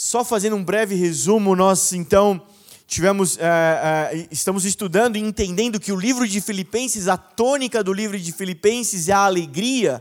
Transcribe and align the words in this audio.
Só 0.00 0.24
fazendo 0.24 0.54
um 0.54 0.62
breve 0.62 0.94
resumo, 0.94 1.56
nós 1.56 1.92
então 1.92 2.40
tivemos, 2.86 3.36
é, 3.36 3.42
é, 3.42 4.28
estamos 4.30 4.64
estudando 4.64 5.16
e 5.16 5.18
entendendo 5.18 5.80
que 5.80 5.90
o 5.90 5.96
livro 5.96 6.24
de 6.28 6.40
Filipenses, 6.40 7.08
a 7.08 7.16
tônica 7.16 7.82
do 7.82 7.92
livro 7.92 8.16
de 8.16 8.30
Filipenses 8.30 9.08
é 9.08 9.12
a 9.12 9.24
alegria, 9.24 10.00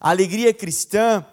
a 0.00 0.10
alegria 0.10 0.52
cristã. 0.52 1.24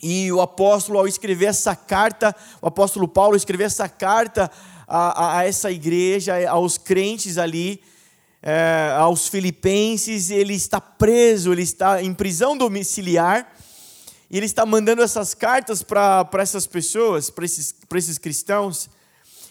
E 0.00 0.30
o 0.30 0.40
apóstolo, 0.40 1.00
ao 1.00 1.08
escrever 1.08 1.46
essa 1.46 1.74
carta, 1.74 2.32
o 2.62 2.68
apóstolo 2.68 3.08
Paulo 3.08 3.34
escrever 3.36 3.64
essa 3.64 3.88
carta 3.88 4.48
a, 4.86 5.24
a, 5.24 5.38
a 5.38 5.44
essa 5.44 5.72
igreja, 5.72 6.48
aos 6.48 6.78
crentes 6.78 7.36
ali, 7.36 7.82
é, 8.40 8.94
aos 8.96 9.26
filipenses, 9.26 10.30
ele 10.30 10.54
está 10.54 10.80
preso, 10.80 11.52
ele 11.52 11.62
está 11.62 12.00
em 12.00 12.14
prisão 12.14 12.56
domiciliar, 12.56 13.52
e 14.30 14.36
ele 14.36 14.46
está 14.46 14.66
mandando 14.66 15.02
essas 15.02 15.34
cartas 15.34 15.82
para 15.82 16.28
essas 16.38 16.66
pessoas, 16.66 17.30
para 17.30 17.44
esses, 17.44 17.74
esses 17.94 18.18
cristãos. 18.18 18.90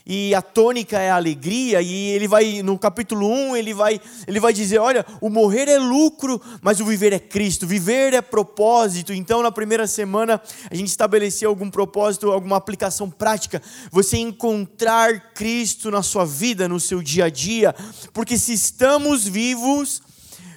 E 0.09 0.33
a 0.33 0.41
tônica 0.41 0.97
é 0.97 1.11
a 1.11 1.17
alegria, 1.17 1.81
e 1.81 1.93
ele 2.11 2.29
vai, 2.29 2.61
no 2.61 2.79
capítulo 2.79 3.27
1, 3.29 3.57
ele 3.57 3.73
vai, 3.73 3.99
ele 4.25 4.39
vai 4.39 4.53
dizer: 4.53 4.77
olha, 4.77 5.05
o 5.19 5.29
morrer 5.29 5.67
é 5.67 5.77
lucro, 5.77 6.41
mas 6.61 6.79
o 6.79 6.85
viver 6.85 7.11
é 7.11 7.19
Cristo, 7.19 7.67
viver 7.67 8.13
é 8.13 8.21
propósito. 8.21 9.11
Então, 9.11 9.43
na 9.43 9.51
primeira 9.51 9.85
semana, 9.85 10.41
a 10.71 10.73
gente 10.73 10.87
estabeleceu 10.87 11.49
algum 11.49 11.69
propósito, 11.69 12.31
alguma 12.31 12.55
aplicação 12.55 13.09
prática, 13.09 13.61
você 13.91 14.15
encontrar 14.15 15.33
Cristo 15.33 15.91
na 15.91 16.01
sua 16.01 16.23
vida, 16.23 16.69
no 16.69 16.79
seu 16.79 17.01
dia 17.01 17.25
a 17.25 17.29
dia, 17.29 17.75
porque 18.13 18.37
se 18.37 18.53
estamos 18.53 19.27
vivos, 19.27 20.01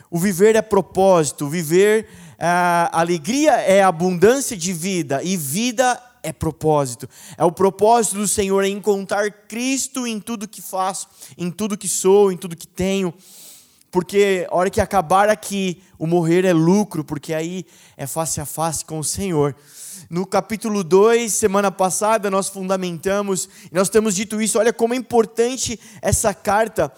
o 0.08 0.18
viver 0.18 0.54
é 0.54 0.62
propósito, 0.62 1.48
viver, 1.48 2.06
a 2.40 2.98
alegria 2.98 3.52
é 3.52 3.82
abundância 3.82 4.56
de 4.56 4.72
vida, 4.72 5.22
e 5.22 5.36
vida 5.36 6.00
é 6.22 6.32
propósito. 6.32 7.08
É 7.36 7.44
o 7.44 7.52
propósito 7.52 8.16
do 8.16 8.26
Senhor 8.26 8.64
é 8.64 8.68
encontrar 8.68 9.30
Cristo 9.30 10.06
em 10.06 10.18
tudo 10.18 10.48
que 10.48 10.62
faço, 10.62 11.06
em 11.36 11.50
tudo 11.50 11.76
que 11.76 11.88
sou, 11.88 12.32
em 12.32 12.36
tudo 12.36 12.56
que 12.56 12.66
tenho. 12.66 13.12
Porque 13.90 14.46
a 14.50 14.56
hora 14.56 14.70
que 14.70 14.80
acabar 14.80 15.28
aqui, 15.28 15.82
o 15.98 16.06
morrer 16.06 16.44
é 16.44 16.52
lucro, 16.52 17.04
porque 17.04 17.34
aí 17.34 17.66
é 17.96 18.06
face 18.06 18.40
a 18.40 18.46
face 18.46 18.84
com 18.84 18.98
o 18.98 19.04
Senhor. 19.04 19.54
No 20.08 20.24
capítulo 20.24 20.82
2, 20.82 21.32
semana 21.32 21.70
passada, 21.70 22.30
nós 22.30 22.48
fundamentamos, 22.48 23.48
nós 23.70 23.88
temos 23.88 24.14
dito 24.14 24.40
isso, 24.40 24.58
olha 24.58 24.72
como 24.72 24.94
é 24.94 24.96
importante 24.96 25.78
essa 26.00 26.32
carta 26.32 26.92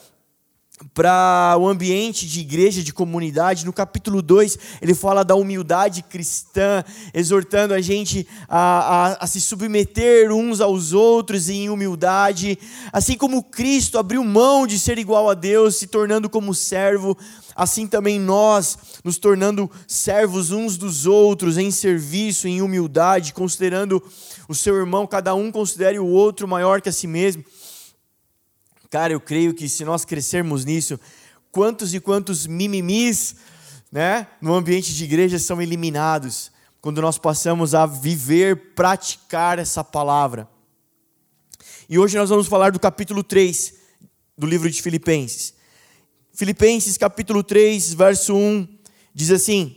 para 0.94 1.56
o 1.58 1.69
ambiente 1.69 2.27
de 2.27 2.41
igreja, 2.41 2.83
de 2.83 2.92
comunidade. 2.92 3.64
No 3.64 3.72
capítulo 3.72 4.20
2, 4.20 4.58
ele 4.80 4.94
fala 4.94 5.24
da 5.24 5.34
humildade 5.34 6.02
cristã, 6.02 6.84
exortando 7.14 7.74
a 7.74 7.80
gente 7.80 8.27
a, 8.48 8.58
a, 8.58 9.24
a, 9.24 9.27
se 9.27 9.41
submeter 9.41 10.33
uns 10.33 10.61
aos 10.61 10.92
outros 10.92 11.48
em 11.48 11.69
humildade. 11.69 12.58
Assim 12.92 13.16
como 13.16 13.42
Cristo 13.42 13.98
abriu 13.98 14.24
mão 14.24 14.66
de 14.66 14.78
ser 14.78 14.98
igual 14.98 15.30
a 15.30 15.34
Deus, 15.34 15.77
se 15.77 15.86
tornando 15.86 16.28
como 16.28 16.55
servo, 16.55 17.17
assim 17.55 17.86
também 17.86 18.19
nós, 18.19 18.78
nos 19.05 19.19
tornando 19.19 19.70
servos 19.86 20.50
uns 20.50 20.77
dos 20.77 21.06
outros, 21.06 21.58
em 21.58 21.70
serviço, 21.70 22.48
em 22.48 22.62
humildade, 22.62 23.33
considerando 23.33 24.02
o 24.48 24.55
seu 24.55 24.77
irmão, 24.77 25.06
cada 25.06 25.34
um 25.34 25.50
considere 25.50 25.98
o 25.98 26.06
outro 26.06 26.46
maior 26.48 26.80
que 26.80 26.89
a 26.89 26.92
si 26.92 27.06
mesmo. 27.06 27.44
Cara, 28.93 29.15
eu 29.15 29.21
creio 29.21 29.55
que 29.55 29.71
se 29.71 29.87
nós 29.87 30.05
crescermos 30.05 30.67
nisso, 30.67 31.01
quantos 31.51 31.95
e 31.95 31.98
quantos 31.98 32.47
mimimis 32.47 33.37
né, 33.91 34.27
no 34.39 34.53
ambiente 34.53 34.93
de 34.93 35.05
igreja 35.05 35.39
são 35.39 35.62
eliminados 35.62 36.53
quando 36.79 37.01
nós 37.01 37.17
passamos 37.17 37.75
a 37.75 37.87
viver, 37.87 38.75
praticar 38.75 39.59
essa 39.59 39.83
palavra. 39.83 40.47
E 41.89 41.98
hoje 41.98 42.19
nós 42.19 42.29
vamos 42.29 42.47
falar 42.47 42.70
do 42.70 42.79
capítulo 42.79 43.25
3 43.25 43.73
do 44.37 44.47
livro 44.47 44.70
de 44.70 44.83
Filipenses. 44.83 45.55
Filipenses 46.35 46.98
capítulo 46.98 47.43
3, 47.43 47.95
verso 47.95 48.35
1 48.35 48.69
diz 49.14 49.31
assim: 49.31 49.75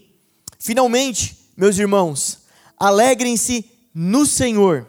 Finalmente, 0.59 1.51
meus 1.55 1.77
irmãos, 1.77 2.39
alegrem-se 2.77 3.63
no 3.93 4.25
Senhor. 4.25 4.85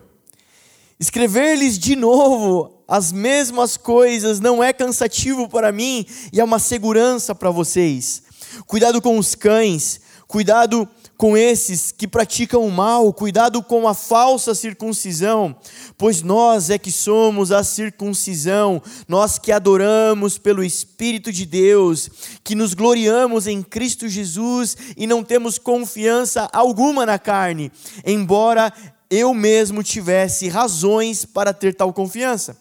Escrever-lhes 0.98 1.78
de 1.78 1.94
novo 1.94 2.76
as 2.88 3.12
mesmas 3.12 3.76
coisas 3.76 4.40
não 4.40 4.62
é 4.62 4.72
cansativo 4.72 5.48
para 5.48 5.72
mim 5.72 6.06
e 6.32 6.40
é 6.40 6.44
uma 6.44 6.58
segurança 6.58 7.34
para 7.34 7.50
vocês. 7.50 8.22
Cuidado 8.66 9.02
com 9.02 9.18
os 9.18 9.34
cães, 9.34 10.00
cuidado 10.26 10.88
com 11.16 11.36
esses 11.36 11.92
que 11.92 12.06
praticam 12.06 12.66
o 12.66 12.70
mal, 12.70 13.12
cuidado 13.12 13.62
com 13.62 13.88
a 13.88 13.94
falsa 13.94 14.54
circuncisão, 14.54 15.56
pois 15.96 16.22
nós 16.22 16.68
é 16.68 16.78
que 16.78 16.92
somos 16.92 17.50
a 17.50 17.64
circuncisão, 17.64 18.82
nós 19.08 19.38
que 19.38 19.50
adoramos 19.50 20.36
pelo 20.36 20.62
Espírito 20.62 21.32
de 21.32 21.46
Deus, 21.46 22.10
que 22.44 22.54
nos 22.54 22.74
gloriamos 22.74 23.46
em 23.46 23.62
Cristo 23.62 24.08
Jesus 24.08 24.76
e 24.96 25.06
não 25.06 25.24
temos 25.24 25.58
confiança 25.58 26.48
alguma 26.52 27.06
na 27.06 27.18
carne, 27.18 27.72
embora 28.04 28.72
eu 29.10 29.32
mesmo 29.32 29.82
tivesse 29.82 30.48
razões 30.48 31.24
para 31.24 31.52
ter 31.52 31.74
tal 31.74 31.92
confiança. 31.92 32.56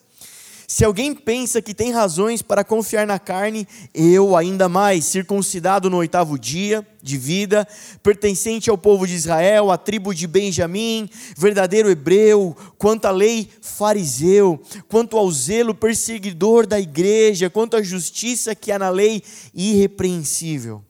Se 0.67 0.83
alguém 0.83 1.13
pensa 1.13 1.61
que 1.61 1.75
tem 1.75 1.91
razões 1.91 2.41
para 2.41 2.63
confiar 2.63 3.05
na 3.05 3.19
carne, 3.19 3.67
eu 3.93 4.35
ainda 4.35 4.67
mais, 4.67 5.05
circuncidado 5.05 5.91
no 5.91 5.97
oitavo 5.97 6.39
dia 6.39 6.85
de 7.03 7.17
vida, 7.17 7.67
pertencente 8.01 8.67
ao 8.67 8.77
povo 8.77 9.05
de 9.05 9.13
Israel, 9.13 9.69
à 9.69 9.77
tribo 9.77 10.13
de 10.13 10.25
Benjamim, 10.25 11.07
verdadeiro 11.37 11.89
hebreu, 11.89 12.57
quanto 12.79 13.05
à 13.05 13.11
lei 13.11 13.47
fariseu, 13.61 14.59
quanto 14.89 15.17
ao 15.17 15.31
zelo 15.31 15.75
perseguidor 15.75 16.65
da 16.65 16.79
igreja, 16.79 17.47
quanto 17.47 17.77
à 17.77 17.83
justiça 17.83 18.55
que 18.55 18.71
há 18.71 18.79
na 18.79 18.89
lei 18.89 19.21
irrepreensível. 19.53 20.83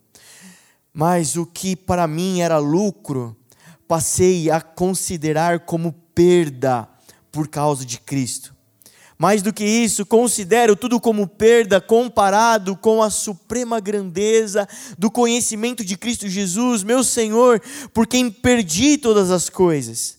Mas 0.94 1.36
o 1.36 1.46
que 1.46 1.76
para 1.76 2.08
mim 2.08 2.40
era 2.40 2.58
lucro, 2.58 3.36
passei 3.88 4.50
a 4.50 4.62
considerar 4.62 5.62
como 5.62 5.94
perda 6.14 6.88
por 7.32 7.48
causa 7.48 7.86
de 7.86 8.00
Cristo. 8.00 8.56
Mais 9.18 9.42
do 9.42 9.54
que 9.54 9.64
isso, 9.64 10.06
considero 10.06 10.76
tudo 10.76 11.00
como 11.00 11.26
perda 11.26 11.80
comparado 11.80 12.76
com 12.76 13.02
a 13.02 13.10
suprema 13.10 13.80
grandeza 13.80 14.68
do 14.98 15.10
conhecimento 15.10 15.86
de 15.86 15.96
Cristo 15.96 16.28
Jesus, 16.28 16.84
meu 16.84 17.04
Senhor, 17.04 17.62
por 17.94 18.06
quem 18.06 18.30
perdi 18.30 18.98
todas 18.98 19.32
as 19.32 19.50
coisas. 19.50 20.18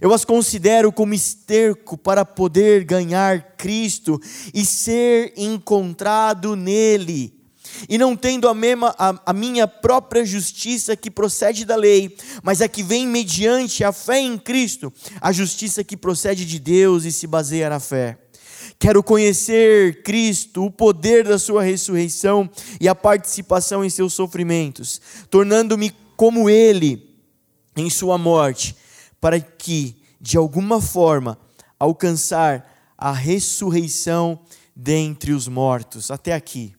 Eu 0.00 0.12
as 0.12 0.24
considero 0.24 0.90
como 0.90 1.14
esterco 1.14 1.96
para 1.96 2.24
poder 2.24 2.84
ganhar 2.84 3.56
Cristo 3.56 4.20
e 4.52 4.64
ser 4.64 5.34
encontrado 5.36 6.56
nele 6.56 7.41
e 7.88 7.98
não 7.98 8.16
tendo 8.16 8.48
a, 8.48 8.54
mesma, 8.54 8.94
a, 8.98 9.20
a, 9.26 9.32
minha 9.32 9.66
própria 9.66 10.24
justiça 10.24 10.96
que 10.96 11.10
procede 11.10 11.64
da 11.64 11.76
lei, 11.76 12.16
mas 12.42 12.60
a 12.60 12.68
que 12.68 12.82
vem 12.82 13.06
mediante 13.06 13.84
a 13.84 13.92
fé 13.92 14.20
em 14.20 14.38
Cristo, 14.38 14.92
a 15.20 15.32
justiça 15.32 15.84
que 15.84 15.96
procede 15.96 16.44
de 16.44 16.58
Deus 16.58 17.04
e 17.04 17.12
se 17.12 17.26
baseia 17.26 17.68
na 17.68 17.80
fé. 17.80 18.18
Quero 18.78 19.02
conhecer 19.02 20.02
Cristo, 20.02 20.64
o 20.64 20.70
poder 20.70 21.24
da 21.24 21.38
Sua 21.38 21.62
ressurreição 21.62 22.50
e 22.80 22.88
a 22.88 22.94
participação 22.94 23.84
em 23.84 23.90
seus 23.90 24.12
sofrimentos, 24.12 25.00
tornando-me 25.30 25.92
como 26.16 26.50
Ele 26.50 27.16
em 27.76 27.88
Sua 27.88 28.18
morte, 28.18 28.76
para 29.20 29.40
que, 29.40 29.96
de 30.20 30.36
alguma 30.36 30.80
forma, 30.80 31.38
alcançar 31.78 32.94
a 32.98 33.12
ressurreição 33.12 34.38
dentre 34.74 35.32
os 35.32 35.48
mortos. 35.48 36.10
Até 36.10 36.32
aqui. 36.32 36.74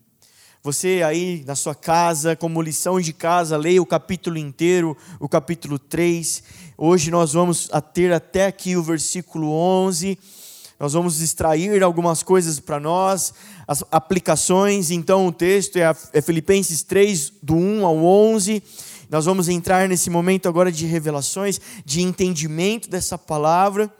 Você 0.65 1.01
aí 1.05 1.43
na 1.45 1.55
sua 1.55 1.75
casa, 1.75 2.37
como 2.37 2.61
lição 2.61 2.97
de 3.01 3.11
casa, 3.11 3.57
leia 3.57 3.81
o 3.81 3.85
capítulo 3.85 4.37
inteiro, 4.37 4.95
o 5.19 5.27
capítulo 5.27 5.77
3. 5.77 6.41
Hoje 6.77 7.11
nós 7.11 7.33
vamos 7.33 7.69
ter 7.93 8.13
até 8.13 8.45
aqui 8.45 8.77
o 8.77 8.81
versículo 8.81 9.51
11. 9.51 10.17
Nós 10.79 10.93
vamos 10.93 11.19
extrair 11.19 11.83
algumas 11.83 12.23
coisas 12.23 12.61
para 12.61 12.79
nós, 12.79 13.33
as 13.67 13.83
aplicações. 13.91 14.89
Então 14.89 15.27
o 15.27 15.33
texto 15.33 15.75
é, 15.75 15.93
é 16.13 16.21
Filipenses 16.21 16.81
3, 16.81 17.33
do 17.43 17.55
1 17.55 17.85
ao 17.85 17.97
11. 17.97 18.63
Nós 19.09 19.25
vamos 19.25 19.49
entrar 19.49 19.89
nesse 19.89 20.09
momento 20.09 20.47
agora 20.47 20.71
de 20.71 20.85
revelações, 20.85 21.59
de 21.83 22.01
entendimento 22.01 22.89
dessa 22.89 23.17
palavra. 23.17 23.93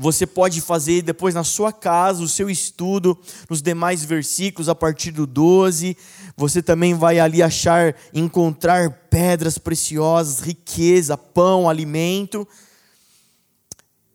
Você 0.00 0.26
pode 0.26 0.62
fazer 0.62 1.02
depois 1.02 1.34
na 1.34 1.44
sua 1.44 1.74
casa 1.74 2.22
o 2.22 2.28
seu 2.28 2.48
estudo 2.48 3.18
nos 3.50 3.60
demais 3.60 4.02
versículos 4.02 4.66
a 4.66 4.74
partir 4.74 5.10
do 5.10 5.26
12. 5.26 5.94
Você 6.38 6.62
também 6.62 6.94
vai 6.94 7.20
ali 7.20 7.42
achar, 7.42 7.94
encontrar 8.14 8.90
pedras 9.10 9.58
preciosas, 9.58 10.40
riqueza, 10.40 11.18
pão, 11.18 11.68
alimento. 11.68 12.48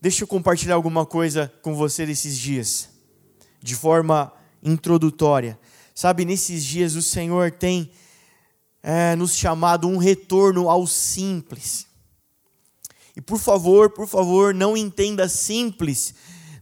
Deixa 0.02 0.24
eu 0.24 0.28
compartilhar 0.28 0.74
alguma 0.74 1.06
coisa 1.06 1.54
com 1.62 1.76
você 1.76 2.04
desses 2.04 2.36
dias, 2.36 2.90
de 3.62 3.76
forma 3.76 4.34
introdutória. 4.64 5.56
Sabe, 5.94 6.26
nesses 6.26 6.66
dias 6.66 6.96
o 6.96 7.02
Senhor 7.04 7.52
tem 7.52 7.92
é, 8.82 9.16
nos 9.16 9.36
chamado 9.36 9.88
um 9.88 9.98
retorno 9.98 10.68
ao 10.68 10.88
simples. 10.88 11.86
E 13.16 13.22
por 13.22 13.40
favor, 13.40 13.90
por 13.92 14.08
favor, 14.08 14.54
não 14.54 14.76
entenda 14.76 15.30
simples, 15.30 16.14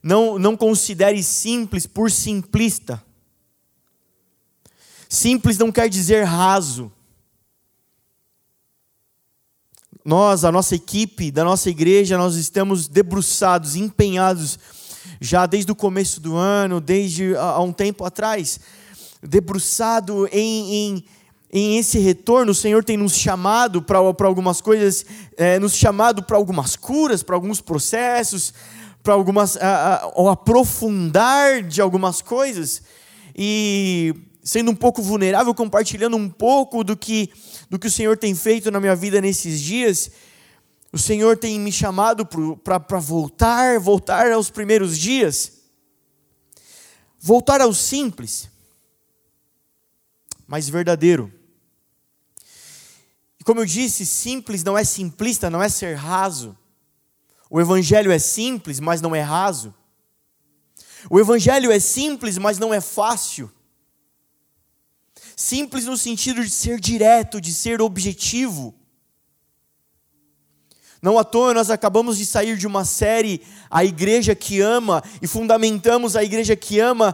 não, 0.01 0.37
não 0.37 0.55
considere 0.55 1.23
simples 1.23 1.87
por 1.87 2.11
simplista. 2.11 3.03
Simples 5.09 5.57
não 5.57 5.71
quer 5.71 5.89
dizer 5.89 6.23
raso. 6.23 6.91
Nós, 10.05 10.43
a 10.43 10.51
nossa 10.51 10.75
equipe 10.75 11.31
da 11.31 11.43
nossa 11.43 11.69
igreja, 11.69 12.17
nós 12.17 12.35
estamos 12.35 12.87
debruçados, 12.87 13.75
empenhados, 13.75 14.59
já 15.21 15.45
desde 15.45 15.71
o 15.71 15.75
começo 15.75 16.19
do 16.19 16.35
ano, 16.35 16.81
desde 16.81 17.35
há 17.37 17.59
um 17.61 17.71
tempo 17.71 18.03
atrás, 18.03 18.59
debruçado 19.21 20.27
em, 20.31 20.75
em 20.75 21.05
em 21.55 21.77
esse 21.77 21.99
retorno, 21.99 22.51
o 22.51 22.55
Senhor 22.55 22.83
tem 22.83 22.97
nos 22.97 23.15
chamado 23.15 23.79
para 23.79 23.99
algumas 23.99 24.59
coisas, 24.59 25.05
é, 25.37 25.59
nos 25.59 25.75
chamado 25.75 26.23
para 26.23 26.35
algumas 26.35 26.75
curas, 26.75 27.21
para 27.21 27.35
alguns 27.35 27.61
processos, 27.61 28.51
para 29.03 29.13
algumas, 29.13 29.55
a, 29.57 29.97
a, 29.97 30.19
o 30.19 30.29
aprofundar 30.29 31.61
de 31.61 31.79
algumas 31.79 32.23
coisas, 32.23 32.81
e 33.35 34.15
sendo 34.43 34.71
um 34.71 34.75
pouco 34.75 35.03
vulnerável, 35.03 35.53
compartilhando 35.53 36.17
um 36.17 36.27
pouco 36.27 36.83
do 36.83 36.97
que, 36.97 37.29
do 37.69 37.77
que 37.77 37.85
o 37.85 37.91
Senhor 37.91 38.17
tem 38.17 38.33
feito 38.33 38.71
na 38.71 38.79
minha 38.79 38.95
vida 38.95 39.21
nesses 39.21 39.61
dias, 39.61 40.09
o 40.91 40.97
Senhor 40.97 41.37
tem 41.37 41.59
me 41.59 41.71
chamado 41.71 42.27
para 42.63 42.97
voltar, 42.97 43.79
voltar 43.79 44.31
aos 44.31 44.49
primeiros 44.49 44.97
dias, 44.97 45.51
voltar 47.19 47.61
ao 47.61 47.75
simples, 47.75 48.49
mas 50.47 50.67
verdadeiro 50.67 51.31
como 53.43 53.61
eu 53.61 53.65
disse, 53.65 54.05
simples 54.05 54.63
não 54.63 54.77
é 54.77 54.83
simplista, 54.83 55.49
não 55.49 55.61
é 55.61 55.69
ser 55.69 55.95
raso. 55.95 56.57
O 57.49 57.59
Evangelho 57.59 58.11
é 58.11 58.19
simples, 58.19 58.79
mas 58.79 59.01
não 59.01 59.15
é 59.15 59.21
raso. 59.21 59.73
O 61.09 61.19
Evangelho 61.19 61.71
é 61.71 61.79
simples, 61.79 62.37
mas 62.37 62.57
não 62.57 62.73
é 62.73 62.81
fácil. 62.81 63.51
Simples 65.35 65.85
no 65.85 65.97
sentido 65.97 66.43
de 66.43 66.49
ser 66.49 66.79
direto, 66.79 67.41
de 67.41 67.53
ser 67.53 67.81
objetivo. 67.81 68.73
Não 71.01 71.19
à 71.19 71.23
toa 71.23 71.53
nós 71.53 71.69
acabamos 71.69 72.17
de 72.17 72.25
sair 72.25 72.55
de 72.55 72.65
uma 72.65 72.85
série, 72.85 73.41
A 73.69 73.83
Igreja 73.83 74.33
que 74.33 74.61
Ama, 74.61 75.03
e 75.21 75.27
fundamentamos 75.27 76.15
a 76.15 76.23
Igreja 76.23 76.55
que 76.55 76.79
Ama, 76.79 77.13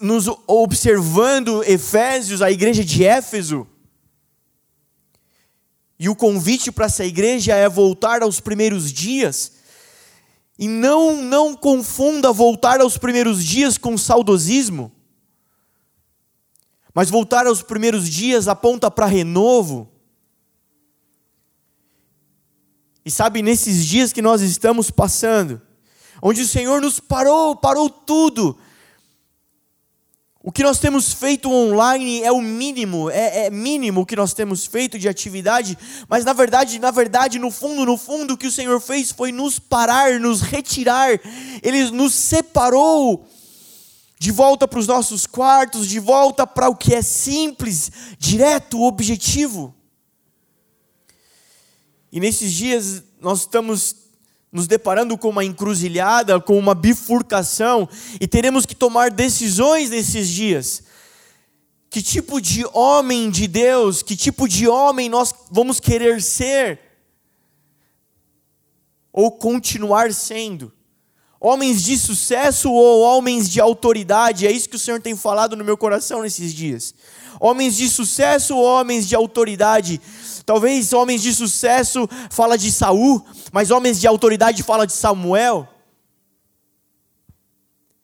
nos 0.00 0.28
observando 0.46 1.64
Efésios, 1.64 2.40
a 2.42 2.50
Igreja 2.50 2.84
de 2.84 3.04
Éfeso. 3.04 3.66
E 5.98 6.08
o 6.08 6.16
convite 6.16 6.72
para 6.72 6.86
essa 6.86 7.04
igreja 7.04 7.54
é 7.54 7.68
voltar 7.68 8.22
aos 8.22 8.40
primeiros 8.40 8.92
dias. 8.92 9.52
E 10.58 10.68
não 10.68 11.22
não 11.22 11.54
confunda 11.54 12.32
voltar 12.32 12.80
aos 12.80 12.96
primeiros 12.96 13.44
dias 13.44 13.78
com 13.78 13.96
saudosismo. 13.96 14.92
Mas 16.94 17.10
voltar 17.10 17.46
aos 17.46 17.62
primeiros 17.62 18.08
dias 18.08 18.46
aponta 18.46 18.90
para 18.90 19.06
renovo. 19.06 19.90
E 23.04 23.10
sabe, 23.10 23.42
nesses 23.42 23.84
dias 23.84 24.12
que 24.12 24.22
nós 24.22 24.40
estamos 24.40 24.90
passando, 24.90 25.60
onde 26.22 26.40
o 26.40 26.48
Senhor 26.48 26.80
nos 26.80 26.98
parou, 26.98 27.54
parou 27.54 27.90
tudo, 27.90 28.56
o 30.46 30.52
que 30.52 30.62
nós 30.62 30.78
temos 30.78 31.10
feito 31.10 31.50
online 31.50 32.22
é 32.22 32.30
o 32.30 32.38
mínimo, 32.38 33.08
é, 33.08 33.46
é, 33.46 33.50
mínimo 33.50 34.02
o 34.02 34.06
que 34.06 34.14
nós 34.14 34.34
temos 34.34 34.66
feito 34.66 34.98
de 34.98 35.08
atividade, 35.08 35.78
mas 36.06 36.22
na 36.22 36.34
verdade, 36.34 36.78
na 36.78 36.90
verdade, 36.90 37.38
no 37.38 37.50
fundo, 37.50 37.86
no 37.86 37.96
fundo, 37.96 38.34
o 38.34 38.36
que 38.36 38.48
o 38.48 38.52
Senhor 38.52 38.78
fez 38.78 39.10
foi 39.10 39.32
nos 39.32 39.58
parar, 39.58 40.20
nos 40.20 40.42
retirar, 40.42 41.18
Ele 41.62 41.90
nos 41.90 42.12
separou 42.12 43.26
de 44.18 44.30
volta 44.30 44.68
para 44.68 44.78
os 44.78 44.86
nossos 44.86 45.26
quartos, 45.26 45.88
de 45.88 45.98
volta 45.98 46.46
para 46.46 46.68
o 46.68 46.76
que 46.76 46.94
é 46.94 47.00
simples, 47.00 47.90
direto, 48.18 48.82
objetivo. 48.82 49.74
E 52.12 52.20
nesses 52.20 52.52
dias 52.52 53.02
nós 53.18 53.40
estamos 53.40 53.96
nos 54.54 54.68
deparando 54.68 55.18
com 55.18 55.30
uma 55.30 55.44
encruzilhada, 55.44 56.40
com 56.40 56.56
uma 56.56 56.76
bifurcação, 56.76 57.88
e 58.20 58.28
teremos 58.28 58.64
que 58.64 58.74
tomar 58.74 59.10
decisões 59.10 59.90
nesses 59.90 60.28
dias. 60.28 60.84
Que 61.90 62.00
tipo 62.00 62.40
de 62.40 62.64
homem 62.72 63.30
de 63.30 63.48
Deus, 63.48 64.00
que 64.00 64.16
tipo 64.16 64.48
de 64.48 64.68
homem 64.68 65.08
nós 65.08 65.34
vamos 65.50 65.80
querer 65.80 66.22
ser? 66.22 66.78
Ou 69.12 69.32
continuar 69.32 70.12
sendo? 70.12 70.72
Homens 71.46 71.82
de 71.82 71.98
sucesso 71.98 72.72
ou 72.72 73.02
homens 73.02 73.50
de 73.50 73.60
autoridade? 73.60 74.46
É 74.46 74.50
isso 74.50 74.66
que 74.66 74.76
o 74.76 74.78
Senhor 74.78 74.98
tem 74.98 75.14
falado 75.14 75.54
no 75.54 75.62
meu 75.62 75.76
coração 75.76 76.22
nesses 76.22 76.54
dias. 76.54 76.94
Homens 77.38 77.76
de 77.76 77.86
sucesso 77.90 78.56
ou 78.56 78.64
homens 78.64 79.06
de 79.06 79.14
autoridade? 79.14 80.00
Talvez 80.46 80.94
homens 80.94 81.20
de 81.20 81.34
sucesso 81.34 82.08
fala 82.30 82.56
de 82.56 82.72
Saul, 82.72 83.22
mas 83.52 83.70
homens 83.70 84.00
de 84.00 84.06
autoridade 84.06 84.62
fala 84.62 84.86
de 84.86 84.94
Samuel. 84.94 85.68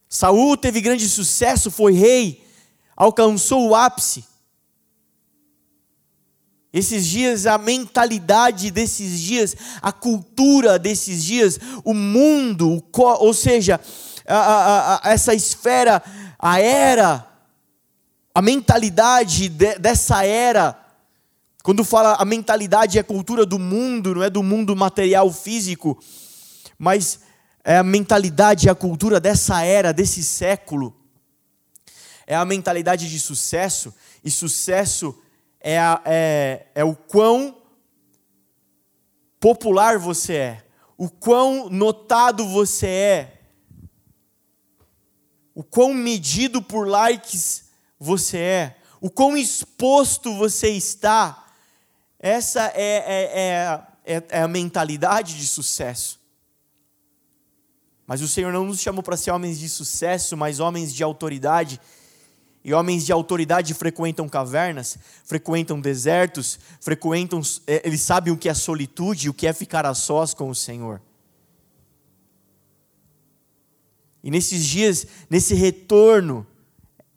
Saul 0.06 0.54
teve 0.54 0.82
grande 0.82 1.08
sucesso, 1.08 1.70
foi 1.70 1.94
rei, 1.94 2.46
alcançou 2.94 3.70
o 3.70 3.75
ápice. 3.75 4.22
Esses 6.72 7.05
dias, 7.06 7.46
a 7.46 7.58
mentalidade 7.58 8.70
desses 8.70 9.19
dias, 9.19 9.56
a 9.82 9.90
cultura 9.90 10.78
desses 10.78 11.25
dias, 11.25 11.58
o 11.84 11.93
mundo, 11.93 12.84
ou 12.96 13.34
seja, 13.34 13.81
a, 14.26 14.37
a, 14.37 15.08
a, 15.08 15.12
essa 15.12 15.34
esfera, 15.34 16.00
a 16.38 16.61
era, 16.61 17.26
a 18.32 18.40
mentalidade 18.40 19.49
de, 19.49 19.78
dessa 19.78 20.25
era, 20.25 20.78
quando 21.62 21.82
fala 21.82 22.14
a 22.14 22.25
mentalidade 22.25 22.96
e 22.96 23.00
a 23.00 23.05
cultura 23.05 23.44
do 23.44 23.58
mundo, 23.58 24.14
não 24.14 24.23
é 24.23 24.31
do 24.31 24.43
mundo 24.43 24.75
material 24.76 25.31
físico, 25.32 25.99
mas 26.78 27.20
é 27.64 27.78
a 27.78 27.82
mentalidade 27.82 28.66
e 28.66 28.70
a 28.70 28.75
cultura 28.76 29.19
dessa 29.19 29.62
era, 29.62 29.93
desse 29.93 30.23
século. 30.23 30.96
É 32.26 32.37
a 32.37 32.44
mentalidade 32.44 33.11
de 33.11 33.19
sucesso, 33.19 33.93
e 34.25 34.31
sucesso 34.31 35.12
é, 35.12 35.20
a, 35.62 36.01
é, 36.05 36.67
é 36.75 36.85
o 36.85 36.95
quão 36.95 37.57
popular 39.39 39.99
você 39.99 40.35
é, 40.35 40.65
o 40.97 41.09
quão 41.09 41.69
notado 41.69 42.47
você 42.47 42.87
é, 42.87 43.41
o 45.55 45.62
quão 45.62 45.93
medido 45.93 46.62
por 46.62 46.87
likes 46.87 47.71
você 47.99 48.38
é, 48.38 48.76
o 49.00 49.11
quão 49.11 49.37
exposto 49.37 50.35
você 50.35 50.71
está 50.71 51.47
essa 52.21 52.71
é, 52.75 52.83
é, 52.85 53.23
é, 53.33 54.17
é, 54.17 54.25
é 54.29 54.43
a 54.43 54.49
mentalidade 54.49 55.38
de 55.38 55.47
sucesso. 55.47 56.21
Mas 58.07 58.21
o 58.21 58.29
Senhor 58.29 58.52
não 58.52 58.67
nos 58.67 58.81
chamou 58.81 59.02
para 59.02 59.17
ser 59.17 59.31
homens 59.31 59.59
de 59.59 59.69
sucesso, 59.69 60.37
mas 60.37 60.61
homens 60.61 60.93
de 60.93 61.02
autoridade. 61.02 61.81
E 62.62 62.75
homens 62.75 63.07
de 63.07 63.12
autoridade 63.12 63.73
frequentam 63.73 64.29
cavernas, 64.29 64.99
frequentam 65.25 65.81
desertos, 65.81 66.59
frequentam, 66.79 67.40
é, 67.67 67.87
eles 67.87 68.02
sabem 68.02 68.33
o 68.33 68.37
que 68.37 68.49
é 68.49 68.55
solitude, 68.55 69.31
o 69.31 69.35
que 69.35 69.47
é 69.47 69.52
ficar 69.52 69.87
a 69.87 69.95
sós 69.95 70.35
com 70.35 70.50
o 70.50 70.55
Senhor. 70.55 71.00
E 74.23 74.31
nesses 74.31 74.67
dias, 74.67 75.07
nesse 75.31 75.55
retorno, 75.55 76.47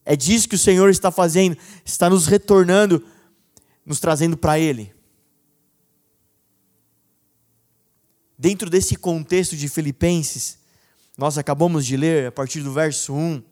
é 0.06 0.16
disso 0.16 0.48
que 0.48 0.56
o 0.56 0.60
Senhor 0.60 0.90
está 0.90 1.12
fazendo, 1.12 1.58
está 1.84 2.10
nos 2.10 2.28
retornando, 2.28 3.06
nos 3.86 4.00
trazendo 4.00 4.38
para 4.38 4.58
Ele. 4.58 4.94
Dentro 8.38 8.70
desse 8.70 8.96
contexto 8.96 9.56
de 9.56 9.68
Filipenses, 9.68 10.58
nós 11.18 11.38
acabamos 11.38 11.86
de 11.86 11.96
ler 11.96 12.28
a 12.28 12.32
partir 12.32 12.62
do 12.62 12.72
verso 12.72 13.14
1. 13.14 13.44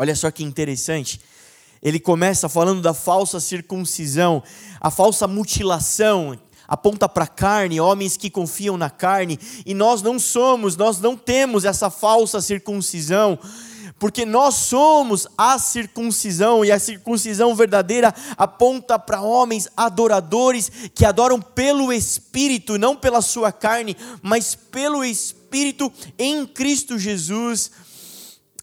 Olha 0.00 0.16
só 0.16 0.30
que 0.30 0.42
interessante. 0.42 1.20
Ele 1.82 2.00
começa 2.00 2.48
falando 2.48 2.80
da 2.80 2.94
falsa 2.94 3.38
circuncisão, 3.38 4.42
a 4.80 4.90
falsa 4.90 5.26
mutilação, 5.26 6.38
aponta 6.66 7.06
para 7.06 7.24
a 7.24 7.26
carne, 7.26 7.82
homens 7.82 8.16
que 8.16 8.30
confiam 8.30 8.78
na 8.78 8.88
carne, 8.88 9.38
e 9.66 9.74
nós 9.74 10.00
não 10.00 10.18
somos, 10.18 10.74
nós 10.74 11.00
não 11.00 11.18
temos 11.18 11.66
essa 11.66 11.90
falsa 11.90 12.40
circuncisão 12.40 13.38
porque 13.98 14.24
nós 14.24 14.54
somos 14.54 15.28
a 15.36 15.58
circuncisão, 15.58 16.64
e 16.64 16.72
a 16.72 16.78
circuncisão 16.78 17.54
verdadeira 17.54 18.14
aponta 18.38 18.98
para 18.98 19.20
homens 19.20 19.68
adoradores 19.76 20.72
que 20.94 21.04
adoram 21.04 21.38
pelo 21.38 21.92
Espírito, 21.92 22.78
não 22.78 22.96
pela 22.96 23.20
sua 23.20 23.52
carne, 23.52 23.94
mas 24.22 24.54
pelo 24.54 25.04
Espírito 25.04 25.92
em 26.18 26.46
Cristo 26.46 26.98
Jesus. 26.98 27.70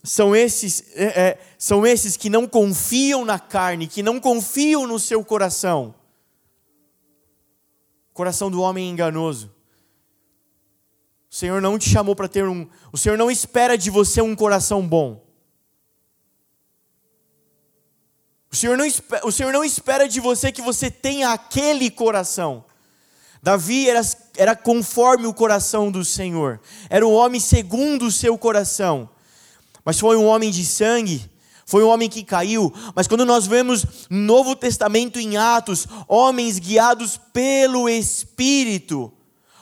São 0.03 0.35
esses, 0.35 0.83
é, 0.95 1.05
é, 1.05 1.39
são 1.57 1.85
esses 1.85 2.15
que 2.15 2.29
não 2.29 2.47
confiam 2.47 3.25
na 3.25 3.39
carne, 3.39 3.87
que 3.87 4.03
não 4.03 4.19
confiam 4.19 4.87
no 4.87 4.99
seu 4.99 5.23
coração. 5.23 5.93
Coração 8.13 8.49
do 8.49 8.61
homem 8.61 8.89
enganoso. 8.89 9.53
O 11.29 11.35
Senhor 11.35 11.61
não 11.61 11.77
te 11.77 11.89
chamou 11.89 12.15
para 12.15 12.27
ter 12.27 12.47
um. 12.47 12.67
O 12.91 12.97
Senhor 12.97 13.17
não 13.17 13.29
espera 13.29 13.77
de 13.77 13.89
você 13.89 14.21
um 14.21 14.35
coração 14.35 14.87
bom. 14.87 15.23
O 18.51 18.55
Senhor, 18.55 18.77
não, 18.77 18.87
o 19.23 19.31
Senhor 19.31 19.51
não 19.51 19.63
espera 19.63 20.07
de 20.07 20.19
você 20.19 20.51
que 20.51 20.61
você 20.61 20.89
tenha 20.89 21.31
aquele 21.31 21.91
coração. 21.91 22.63
Davi 23.41 23.89
era, 23.89 24.01
era 24.35 24.55
conforme 24.55 25.27
o 25.27 25.33
coração 25.33 25.91
do 25.91 26.03
Senhor, 26.03 26.59
era 26.89 27.05
um 27.05 27.13
homem 27.13 27.39
segundo 27.39 28.05
o 28.05 28.11
seu 28.11 28.37
coração, 28.37 29.09
mas 29.87 30.01
foi 30.01 30.17
um 30.17 30.25
homem 30.25 30.51
de 30.51 30.65
sangue, 30.65 31.31
foi 31.65 31.81
um 31.81 31.87
homem 31.87 32.09
que 32.09 32.21
caiu. 32.21 32.73
Mas 32.93 33.07
quando 33.07 33.23
nós 33.25 33.47
vemos 33.47 33.85
no 34.09 34.17
Novo 34.17 34.53
Testamento 34.53 35.17
em 35.17 35.37
Atos, 35.37 35.87
homens 36.09 36.59
guiados 36.59 37.15
pelo 37.31 37.87
Espírito, 37.87 39.13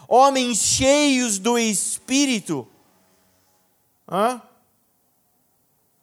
homens 0.08 0.58
cheios 0.58 1.38
do 1.38 1.60
Espírito, 1.60 2.68
hã? 4.12 4.42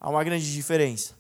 há 0.00 0.08
uma 0.08 0.22
grande 0.22 0.52
diferença. 0.52 1.14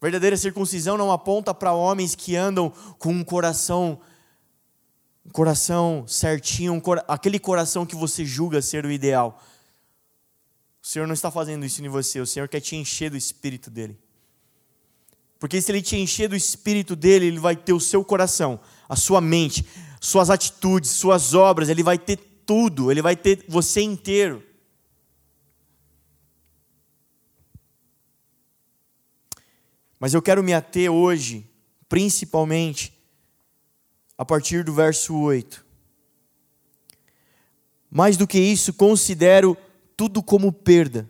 Verdadeira 0.00 0.36
circuncisão 0.36 0.96
não 0.96 1.10
aponta 1.10 1.52
para 1.52 1.72
homens 1.72 2.14
que 2.14 2.36
andam 2.36 2.70
com 3.00 3.10
um 3.10 3.24
coração 3.24 4.00
um 5.26 5.30
coração 5.30 6.04
certinho, 6.06 6.72
um 6.72 6.78
cor... 6.78 7.04
aquele 7.08 7.40
coração 7.40 7.84
que 7.84 7.96
você 7.96 8.24
julga 8.24 8.62
ser 8.62 8.86
o 8.86 8.92
ideal. 8.92 9.42
O 10.86 10.88
Senhor 10.88 11.08
não 11.08 11.14
está 11.14 11.32
fazendo 11.32 11.66
isso 11.66 11.84
em 11.84 11.88
você, 11.88 12.20
o 12.20 12.26
Senhor 12.26 12.46
quer 12.48 12.60
te 12.60 12.76
encher 12.76 13.10
do 13.10 13.16
espírito 13.16 13.68
dele. 13.68 13.98
Porque 15.36 15.60
se 15.60 15.72
ele 15.72 15.82
te 15.82 15.96
encher 15.96 16.28
do 16.28 16.36
espírito 16.36 16.94
dele, 16.94 17.26
ele 17.26 17.40
vai 17.40 17.56
ter 17.56 17.72
o 17.72 17.80
seu 17.80 18.04
coração, 18.04 18.60
a 18.88 18.94
sua 18.94 19.20
mente, 19.20 19.66
suas 20.00 20.30
atitudes, 20.30 20.92
suas 20.92 21.34
obras, 21.34 21.68
ele 21.68 21.82
vai 21.82 21.98
ter 21.98 22.18
tudo, 22.46 22.92
ele 22.92 23.02
vai 23.02 23.16
ter 23.16 23.44
você 23.48 23.80
inteiro. 23.80 24.44
Mas 29.98 30.14
eu 30.14 30.22
quero 30.22 30.40
me 30.40 30.54
ater 30.54 30.88
hoje, 30.88 31.50
principalmente, 31.88 32.96
a 34.16 34.24
partir 34.24 34.62
do 34.62 34.72
verso 34.72 35.16
8. 35.16 35.66
Mais 37.90 38.16
do 38.16 38.24
que 38.24 38.38
isso, 38.38 38.72
considero 38.72 39.58
tudo 39.96 40.22
como 40.22 40.52
perda, 40.52 41.08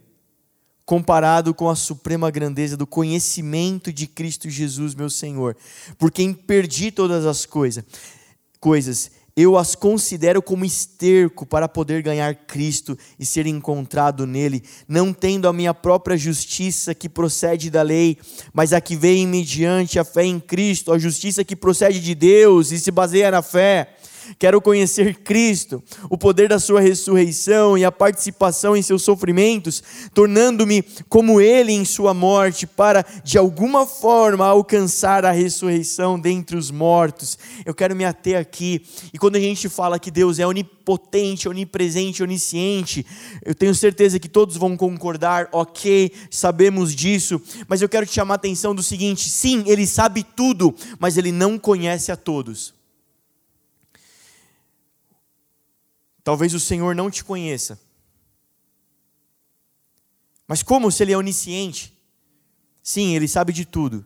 comparado 0.85 1.53
com 1.53 1.69
a 1.69 1.75
suprema 1.75 2.31
grandeza 2.31 2.77
do 2.77 2.87
conhecimento 2.87 3.93
de 3.93 4.07
Cristo 4.07 4.49
Jesus, 4.49 4.95
meu 4.95 5.11
Senhor, 5.11 5.57
por 5.99 6.13
quem 6.13 6.33
perdi 6.33 6.93
todas 6.93 7.27
as 7.27 7.45
coisas, 7.45 7.85
coisas 8.61 9.11
eu 9.37 9.59
as 9.59 9.75
considero 9.75 10.41
como 10.41 10.65
esterco 10.65 11.45
para 11.45 11.69
poder 11.69 12.01
ganhar 12.01 12.35
Cristo 12.35 12.97
e 13.19 13.27
ser 13.27 13.47
encontrado 13.47 14.27
nele, 14.27 14.63
não 14.89 15.13
tendo 15.13 15.47
a 15.47 15.53
minha 15.53 15.75
própria 15.75 16.17
justiça 16.17 16.95
que 16.95 17.07
procede 17.07 17.69
da 17.69 17.83
lei, 17.83 18.17
mas 18.55 18.73
a 18.73 18.81
que 18.81 18.97
vem 18.97 19.27
mediante 19.27 19.99
a 19.99 20.05
fé 20.05 20.25
em 20.25 20.41
Cristo, 20.41 20.91
a 20.91 20.99
justiça 20.99 21.45
que 21.45 21.55
procede 21.55 22.01
de 22.01 22.15
Deus 22.15 22.73
e 22.73 22.79
se 22.79 22.91
baseia 22.91 23.31
na 23.31 23.43
fé 23.43 23.96
Quero 24.39 24.61
conhecer 24.61 25.17
Cristo, 25.17 25.83
o 26.11 26.19
poder 26.19 26.49
da 26.49 26.59
Sua 26.59 26.81
ressurreição 26.81 27.77
e 27.77 27.85
a 27.85 27.93
participação 27.93 28.77
em 28.77 28.83
seus 28.83 29.03
sofrimentos, 29.03 29.83
tornando-me 30.13 30.83
como 31.09 31.41
Ele 31.41 31.73
em 31.73 31.85
Sua 31.85 32.13
morte, 32.13 32.67
para 32.67 33.05
de 33.25 33.39
alguma 33.39 33.87
forma 33.87 34.47
alcançar 34.47 35.25
a 35.25 35.31
ressurreição 35.31 36.19
dentre 36.19 36.57
os 36.57 36.71
mortos. 36.71 37.39
Eu 37.65 37.75
quero 37.75 37.97
me 37.97 38.05
ater 38.05 38.39
aqui. 38.39 38.83
E 39.13 39.19
quando 39.19 39.37
a 39.37 39.41
gente 39.41 39.69
fala 39.69 39.99
que 39.99 40.11
Deus 40.11 40.39
é 40.39 40.47
onipotente, 40.47 41.49
onipresente, 41.49 42.23
onisciente, 42.23 43.07
eu 43.45 43.55
tenho 43.55 43.75
certeza 43.75 44.19
que 44.19 44.29
todos 44.29 44.57
vão 44.57 44.77
concordar, 44.77 45.49
ok, 45.53 46.13
sabemos 46.31 46.95
disso, 46.95 47.41
mas 47.67 47.83
eu 47.83 47.89
quero 47.89 48.07
te 48.07 48.13
chamar 48.13 48.35
a 48.35 48.37
atenção 48.37 48.75
do 48.75 48.83
seguinte: 48.83 49.29
sim, 49.29 49.65
Ele 49.67 49.87
sabe 49.87 50.25
tudo, 50.37 50.75
mas 50.99 51.17
Ele 51.17 51.33
não 51.33 51.59
conhece 51.59 52.13
a 52.13 52.17
todos. 52.17 52.76
Talvez 56.27 56.53
o 56.55 56.59
Senhor 56.59 56.93
não 56.93 57.09
te 57.09 57.23
conheça. 57.23 57.81
Mas 60.45 60.61
como 60.61 60.91
se 60.91 61.05
Ele 61.05 61.13
é 61.13 61.17
onisciente? 61.17 61.97
Sim, 62.83 63.15
Ele 63.15 63.29
sabe 63.29 63.53
de 63.53 63.65
tudo. 63.65 64.05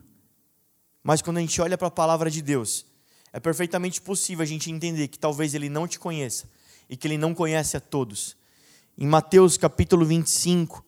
Mas 1.01 1.23
quando 1.23 1.37
a 1.37 1.41
gente 1.41 1.59
olha 1.59 1.75
para 1.79 1.87
a 1.87 1.91
palavra 1.91 2.29
de 2.29 2.43
Deus, 2.43 2.85
é 3.33 3.39
perfeitamente 3.39 3.99
possível 3.99 4.43
a 4.43 4.45
gente 4.45 4.69
entender 4.69 5.07
que 5.07 5.17
talvez 5.17 5.55
Ele 5.55 5.67
não 5.67 5.87
te 5.87 5.97
conheça 5.97 6.47
e 6.87 6.95
que 6.95 7.07
Ele 7.07 7.17
não 7.17 7.33
conhece 7.33 7.75
a 7.75 7.79
todos. 7.79 8.37
Em 8.95 9.07
Mateus 9.07 9.57
capítulo 9.57 10.05
25, 10.05 10.85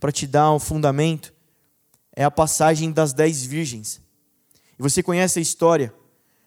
para 0.00 0.10
te 0.10 0.26
dar 0.26 0.52
um 0.52 0.58
fundamento, 0.58 1.32
é 2.12 2.24
a 2.24 2.30
passagem 2.30 2.90
das 2.90 3.12
dez 3.12 3.44
virgens. 3.44 4.02
E 4.76 4.82
você 4.82 5.00
conhece 5.00 5.38
a 5.38 5.42
história. 5.42 5.94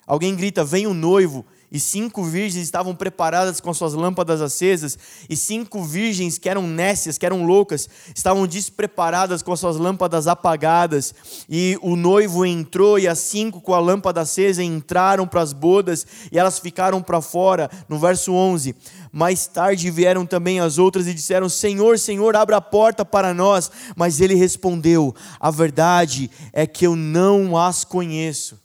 Alguém 0.06 0.36
grita: 0.36 0.66
Vem 0.66 0.88
o 0.88 0.94
noivo, 0.94 1.46
e 1.76 1.80
cinco 1.82 2.24
virgens 2.24 2.64
estavam 2.64 2.96
preparadas 2.96 3.60
com 3.60 3.74
suas 3.74 3.94
lâmpadas 3.94 4.42
acesas, 4.42 4.98
e 5.30 5.36
cinco 5.36 5.84
virgens 5.84 6.38
que 6.38 6.48
eram 6.48 6.66
nécias, 6.66 7.18
que 7.18 7.26
eram 7.26 7.46
loucas, 7.46 7.90
estavam 8.16 8.48
despreparadas 8.48 9.42
com 9.42 9.54
suas 9.58 9.76
lâmpadas 9.76 10.26
apagadas, 10.26 11.14
e 11.50 11.78
o 11.82 11.98
noivo 11.98 12.46
entrou, 12.46 12.98
e 12.98 13.10
as 13.10 13.20
cinco 13.20 13.60
com 13.60 13.74
a 13.74 13.80
lâmpada 13.80 14.22
acesa 14.22 14.64
entraram 14.64 15.28
para 15.28 15.42
as 15.42 15.52
bodas, 15.52 16.08
e 16.32 16.40
elas 16.40 16.60
ficaram 16.60 17.02
para 17.02 17.20
fora, 17.20 17.70
no 17.90 18.00
verso 18.00 18.32
11. 18.32 18.74
Mais 19.12 19.46
tarde 19.46 19.92
vieram 19.92 20.26
também 20.26 20.62
as 20.62 20.78
outras 20.78 21.08
e 21.08 21.14
disseram: 21.14 21.50
Senhor, 21.50 22.00
Senhor, 22.00 22.38
abra 22.38 22.56
a 22.56 22.62
porta 22.62 23.04
para 23.04 23.34
nós. 23.34 23.70
Mas 23.98 24.22
ele 24.22 24.36
respondeu: 24.36 25.14
A 25.42 25.52
verdade 25.52 26.32
é 26.54 26.66
que 26.66 26.88
eu 26.88 26.96
não 26.96 27.58
as 27.58 27.84
conheço. 27.84 28.64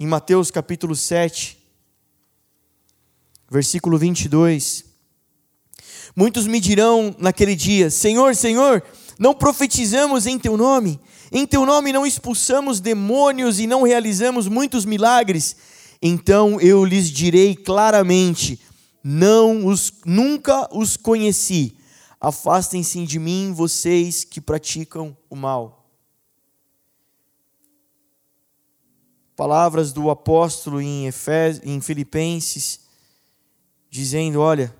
Em 0.00 0.06
Mateus 0.06 0.50
capítulo 0.50 0.96
7, 0.96 1.58
versículo 3.50 3.98
22. 3.98 4.86
Muitos 6.16 6.46
me 6.46 6.58
dirão 6.58 7.14
naquele 7.18 7.54
dia: 7.54 7.90
Senhor, 7.90 8.34
Senhor, 8.34 8.82
não 9.18 9.34
profetizamos 9.34 10.26
em 10.26 10.38
teu 10.38 10.56
nome, 10.56 10.98
em 11.30 11.46
teu 11.46 11.66
nome 11.66 11.92
não 11.92 12.06
expulsamos 12.06 12.80
demônios 12.80 13.60
e 13.60 13.66
não 13.66 13.82
realizamos 13.82 14.48
muitos 14.48 14.86
milagres. 14.86 15.54
Então 16.00 16.58
eu 16.62 16.82
lhes 16.82 17.10
direi 17.10 17.54
claramente: 17.54 18.58
não 19.04 19.66
os 19.66 19.92
nunca 20.06 20.66
os 20.74 20.96
conheci. 20.96 21.76
Afastem-se 22.18 23.04
de 23.04 23.18
mim, 23.18 23.52
vocês 23.54 24.24
que 24.24 24.40
praticam 24.40 25.14
o 25.28 25.36
mal. 25.36 25.79
Palavras 29.40 29.90
do 29.90 30.10
apóstolo 30.10 30.82
em, 30.82 31.06
Efés, 31.06 31.62
em 31.64 31.80
Filipenses, 31.80 32.80
dizendo: 33.88 34.38
Olha, 34.38 34.76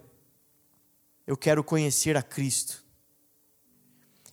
eu 1.27 1.35
quero 1.35 1.65
conhecer 1.65 2.15
a 2.15 2.23
Cristo. 2.23 2.85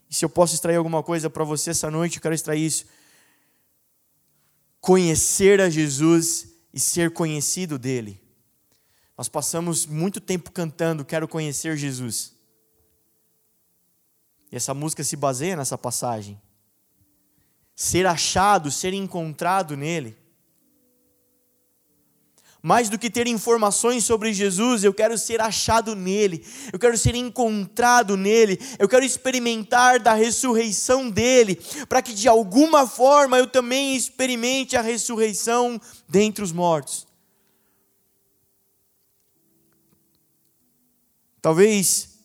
E 0.09 0.13
se 0.13 0.25
eu 0.25 0.29
posso 0.29 0.53
extrair 0.53 0.75
alguma 0.75 1.01
coisa 1.01 1.29
para 1.29 1.45
você 1.45 1.69
essa 1.69 1.89
noite, 1.89 2.17
eu 2.17 2.21
quero 2.21 2.35
extrair 2.35 2.65
isso. 2.65 2.85
Conhecer 4.81 5.61
a 5.61 5.69
Jesus 5.69 6.49
e 6.73 6.79
ser 6.79 7.11
conhecido 7.11 7.79
dele. 7.79 8.21
Nós 9.17 9.29
passamos 9.29 9.85
muito 9.85 10.19
tempo 10.19 10.51
cantando 10.51 11.05
Quero 11.05 11.25
conhecer 11.25 11.77
Jesus. 11.77 12.35
E 14.51 14.57
essa 14.57 14.73
música 14.73 15.05
se 15.05 15.15
baseia 15.15 15.55
nessa 15.55 15.77
passagem 15.77 16.37
ser 17.77 18.07
achado, 18.07 18.71
ser 18.71 18.91
encontrado 18.91 19.77
nele. 19.77 20.17
Mais 22.59 22.89
do 22.89 22.97
que 22.97 23.07
ter 23.07 23.27
informações 23.27 24.03
sobre 24.03 24.33
Jesus, 24.33 24.83
eu 24.83 24.91
quero 24.91 25.15
ser 25.15 25.39
achado 25.39 25.95
nele, 25.95 26.43
eu 26.73 26.79
quero 26.79 26.97
ser 26.97 27.13
encontrado 27.13 28.17
nele, 28.17 28.59
eu 28.79 28.89
quero 28.89 29.05
experimentar 29.05 29.99
da 29.99 30.13
ressurreição 30.13 31.07
dele, 31.07 31.61
para 31.87 32.01
que 32.01 32.15
de 32.15 32.27
alguma 32.27 32.87
forma 32.87 33.37
eu 33.37 33.45
também 33.45 33.95
experimente 33.95 34.75
a 34.75 34.81
ressurreição 34.81 35.79
dentre 36.09 36.43
os 36.43 36.51
mortos. 36.51 37.05
Talvez 41.39 42.16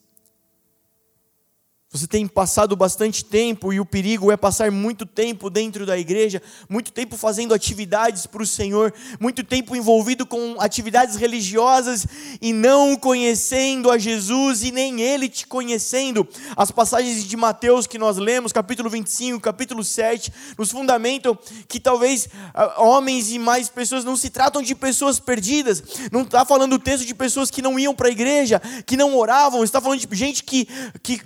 Você 1.94 2.06
tem 2.06 2.26
passado 2.26 2.74
bastante 2.74 3.22
tempo 3.22 3.70
e 3.70 3.78
o 3.78 3.84
perigo 3.84 4.32
é 4.32 4.36
passar 4.36 4.70
muito 4.70 5.04
tempo 5.04 5.50
dentro 5.50 5.84
da 5.84 5.98
igreja, 5.98 6.40
muito 6.66 6.90
tempo 6.90 7.18
fazendo 7.18 7.52
atividades 7.52 8.24
para 8.24 8.42
o 8.42 8.46
Senhor, 8.46 8.94
muito 9.20 9.44
tempo 9.44 9.76
envolvido 9.76 10.24
com 10.24 10.56
atividades 10.58 11.16
religiosas 11.16 12.06
e 12.40 12.50
não 12.50 12.96
conhecendo 12.96 13.90
a 13.90 13.98
Jesus 13.98 14.62
e 14.62 14.72
nem 14.72 15.02
Ele 15.02 15.28
te 15.28 15.46
conhecendo. 15.46 16.26
As 16.56 16.70
passagens 16.70 17.24
de 17.24 17.36
Mateus 17.36 17.86
que 17.86 17.98
nós 17.98 18.16
lemos, 18.16 18.54
capítulo 18.54 18.88
25, 18.88 19.38
capítulo 19.38 19.84
7, 19.84 20.32
nos 20.56 20.70
fundamentam 20.70 21.38
que 21.68 21.78
talvez 21.78 22.26
ah, 22.54 22.82
homens 22.82 23.30
e 23.30 23.38
mais 23.38 23.68
pessoas 23.68 24.02
não 24.02 24.16
se 24.16 24.30
tratam 24.30 24.62
de 24.62 24.74
pessoas 24.74 25.20
perdidas, 25.20 25.82
não 26.10 26.22
está 26.22 26.42
falando 26.46 26.72
o 26.72 26.78
texto 26.78 27.04
de 27.04 27.14
pessoas 27.14 27.50
que 27.50 27.60
não 27.60 27.78
iam 27.78 27.94
para 27.94 28.08
a 28.08 28.12
igreja, 28.12 28.62
que 28.86 28.96
não 28.96 29.14
oravam, 29.14 29.62
está 29.62 29.78
falando 29.78 30.00
de 30.00 30.16
gente 30.16 30.42
que, 30.42 30.66
que 31.02 31.20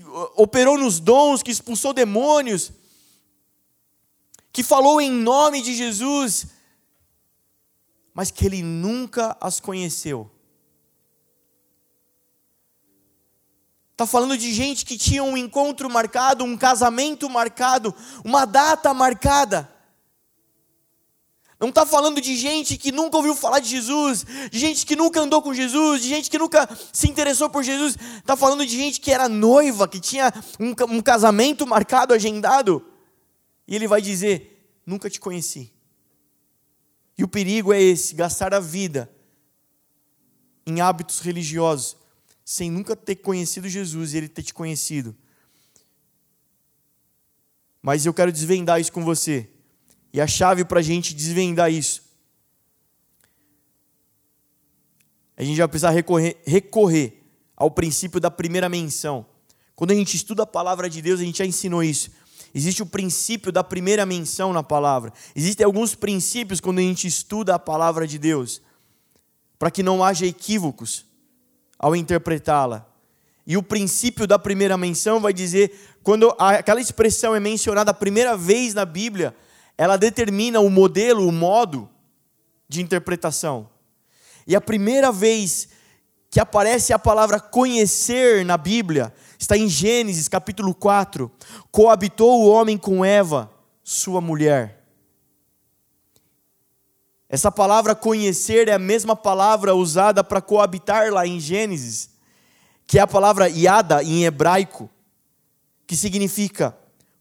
operou 0.57 0.79
nos 0.79 0.99
dons, 0.99 1.43
que 1.43 1.51
expulsou 1.51 1.93
demônios, 1.93 2.73
que 4.51 4.63
falou 4.63 5.03
em 5.03 5.11
nome 5.11 5.61
de 5.61 5.75
Jesus, 5.75 6.47
mas 8.15 8.31
que 8.31 8.47
ele 8.47 8.63
nunca 8.63 9.37
as 9.39 9.61
conheceu. 9.61 10.31
Está 13.93 14.07
falando 14.07 14.39
de 14.39 14.51
gente 14.55 14.87
que 14.87 14.97
tinha 14.97 15.23
um 15.23 15.37
encontro 15.37 15.91
marcado, 15.91 16.43
um 16.43 16.57
casamento 16.57 17.29
marcado, 17.29 17.95
uma 18.25 18.47
data 18.47 18.95
marcada. 18.95 19.71
Não 21.59 21.71
está 21.71 21.87
falando 21.87 22.21
de 22.21 22.37
gente 22.37 22.77
que 22.77 22.93
nunca 22.93 23.17
ouviu 23.17 23.35
falar 23.35 23.61
de 23.61 23.69
Jesus, 23.69 24.27
de 24.51 24.59
gente 24.59 24.85
que 24.85 24.95
nunca 24.95 25.21
andou 25.21 25.41
com 25.41 25.55
Jesus, 25.55 26.03
de 26.03 26.09
gente 26.09 26.31
que 26.31 26.39
nunca 26.39 26.69
se 26.93 27.09
interessou 27.09 27.49
por 27.49 27.65
Jesus. 27.65 27.97
Está 28.19 28.37
falando 28.37 28.67
de 28.67 28.77
gente 28.77 29.01
que 29.01 29.11
era 29.11 29.27
noiva, 29.29 29.89
que 29.89 29.99
tinha 29.99 30.33
um, 30.61 30.97
um 30.97 31.01
casamento 31.01 31.67
marcado, 31.67 32.13
agendado. 32.13 32.85
E 33.67 33.75
ele 33.75 33.89
vai 33.89 34.03
dizer: 34.03 34.57
Nunca 34.85 35.09
te 35.09 35.19
conheci. 35.19 35.73
E 37.17 37.25
o 37.25 37.29
perigo 37.29 37.73
é 37.73 37.81
esse: 37.81 38.15
gastar 38.15 38.53
a 38.53 38.61
vida 38.61 39.11
em 40.67 40.81
hábitos 40.81 41.21
religiosos, 41.21 41.97
sem 42.45 42.71
nunca 42.71 42.95
ter 42.95 43.17
conhecido 43.17 43.69
Jesus 43.69 44.13
e 44.13 44.19
ele 44.19 44.29
ter 44.29 44.43
te 44.43 44.53
conhecido. 44.53 45.17
Mas 47.81 48.05
eu 48.05 48.13
quero 48.13 48.31
desvendar 48.31 48.81
isso 48.81 48.93
com 48.93 49.03
você. 49.03 49.49
E 50.17 50.21
a 50.21 50.27
chave 50.27 50.65
para 50.65 50.81
a 50.81 50.83
gente 50.83 51.13
desvendar 51.13 51.71
isso. 51.71 52.01
A 55.37 55.45
gente 55.45 55.59
vai 55.59 55.69
precisar 55.69 55.91
recorrer, 55.91 56.39
recorrer 56.47 57.23
ao 57.55 57.71
princípio 57.71 58.19
da 58.19 58.31
primeira 58.31 58.67
menção. 58.67 59.27
Quando 59.75 59.91
a 59.91 59.95
gente 59.95 60.17
estuda 60.17 60.45
a 60.45 60.47
palavra 60.47 60.89
de 60.89 61.03
Deus, 61.03 61.21
a 61.21 61.23
gente 61.23 61.37
já 61.37 61.45
ensinou 61.45 61.85
isso. 61.85 62.11
Existe 62.55 62.83
o 62.83 62.87
princípio 62.87 63.53
da 63.53 63.63
primeira 63.63 64.07
menção 64.07 64.55
na 64.55 64.63
palavra. 64.63 65.13
Existem 65.35 65.67
alguns 65.67 65.95
princípios 65.95 66.63
quando 66.63 66.79
a 66.79 66.83
gente 66.83 67.07
estuda 67.07 67.55
a 67.55 67.59
palavra 67.59 68.07
de 68.07 68.19
Deus, 68.19 68.63
para 69.59 69.71
que 69.71 69.83
não 69.83 70.03
haja 70.03 70.25
equívocos 70.25 71.05
ao 71.79 71.95
interpretá-la. 71.95 72.91
E 73.47 73.59
o 73.59 73.63
princípio 73.63 74.27
da 74.27 74.39
primeira 74.39 74.79
menção 74.79 75.21
vai 75.21 75.35
dizer, 75.35 75.79
quando 76.03 76.35
aquela 76.39 76.81
expressão 76.81 77.35
é 77.37 77.39
mencionada 77.39 77.91
a 77.91 77.95
primeira 77.95 78.35
vez 78.35 78.73
na 78.73 78.87
Bíblia, 78.87 79.37
ela 79.77 79.97
determina 79.97 80.61
o 80.61 80.71
modelo, 80.71 81.27
o 81.27 81.33
modo 81.33 81.89
de 82.69 82.83
interpretação. 82.83 83.69
E 84.47 84.55
a 84.55 84.61
primeira 84.61 85.13
vez 85.13 85.69
que 86.31 86.41
aparece 86.41 86.93
a 86.93 86.99
palavra 86.99 87.41
conhecer 87.41 88.45
na 88.45 88.57
Bíblia 88.57 89.13
está 89.39 89.57
em 89.57 89.69
Gênesis 89.69 90.29
capítulo 90.29 90.75
4. 90.75 91.31
Coabitou 91.71 92.43
o 92.43 92.49
homem 92.49 92.77
com 92.77 93.05
Eva, 93.05 93.51
sua 93.83 94.21
mulher. 94.21 94.85
Essa 97.29 97.51
palavra 97.51 97.95
conhecer 97.95 98.69
é 98.69 98.73
a 98.73 98.79
mesma 98.79 99.17
palavra 99.17 99.75
usada 99.75 100.23
para 100.23 100.41
coabitar 100.41 101.13
lá 101.13 101.27
em 101.27 101.41
Gênesis, 101.41 102.11
que 102.87 102.99
é 102.99 103.03
a 103.03 103.07
palavra 103.07 103.49
yada 103.49 104.03
em 104.03 104.25
hebraico, 104.25 104.89
que 105.87 105.97
significa 105.97 106.77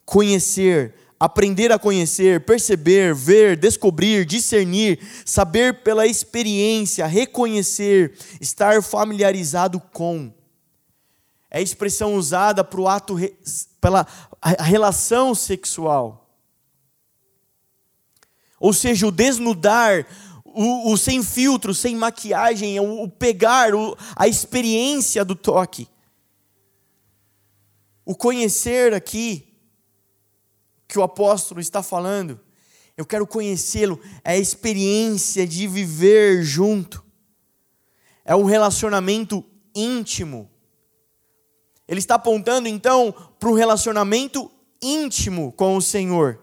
conhecer, 0.06 0.94
aprender 1.20 1.72
a 1.72 1.80
conhecer, 1.80 2.42
perceber, 2.42 3.14
ver, 3.14 3.58
descobrir, 3.58 4.26
discernir, 4.26 5.00
saber 5.26 5.82
pela 5.82 6.06
experiência, 6.06 7.06
reconhecer, 7.06 8.18
estar 8.42 8.82
familiarizado 8.84 9.80
com. 9.80 10.34
É 11.50 11.60
a 11.60 11.62
expressão 11.62 12.16
usada 12.16 12.64
para 12.64 12.82
o 12.82 12.88
ato, 12.88 13.16
pela 13.80 14.06
relação 14.60 15.34
sexual. 15.34 16.30
Ou 18.60 18.74
seja, 18.74 19.08
o 19.08 19.12
desnudar, 19.12 20.06
o, 20.44 20.92
o 20.92 20.98
sem 20.98 21.24
filtro, 21.24 21.74
sem 21.74 21.96
maquiagem, 21.96 22.80
o, 22.80 23.04
o 23.04 23.10
pegar, 23.10 23.74
o, 23.74 23.98
a 24.16 24.28
experiência 24.28 25.24
do 25.24 25.36
toque. 25.36 25.88
O 28.06 28.16
conhecer 28.16 28.94
aqui 28.94 29.55
que 30.88 31.00
o 31.00 31.04
apóstolo 31.04 31.60
está 31.60 31.82
falando. 31.82 32.40
Eu 32.98 33.06
quero 33.06 33.28
conhecê-lo, 33.28 34.00
é 34.24 34.34
a 34.34 34.38
experiência 34.38 35.46
de 35.46 35.68
viver 35.68 36.44
junto, 36.44 37.04
é 38.24 38.36
um 38.36 38.46
relacionamento 38.46 39.44
íntimo. 39.76 40.50
Ele 41.88 42.00
está 42.00 42.16
apontando 42.16 42.68
então 42.68 43.14
para 43.38 43.50
um 43.50 43.54
relacionamento 43.54 44.50
íntimo 44.82 45.52
com 45.52 45.76
o 45.76 45.82
Senhor. 45.82 46.40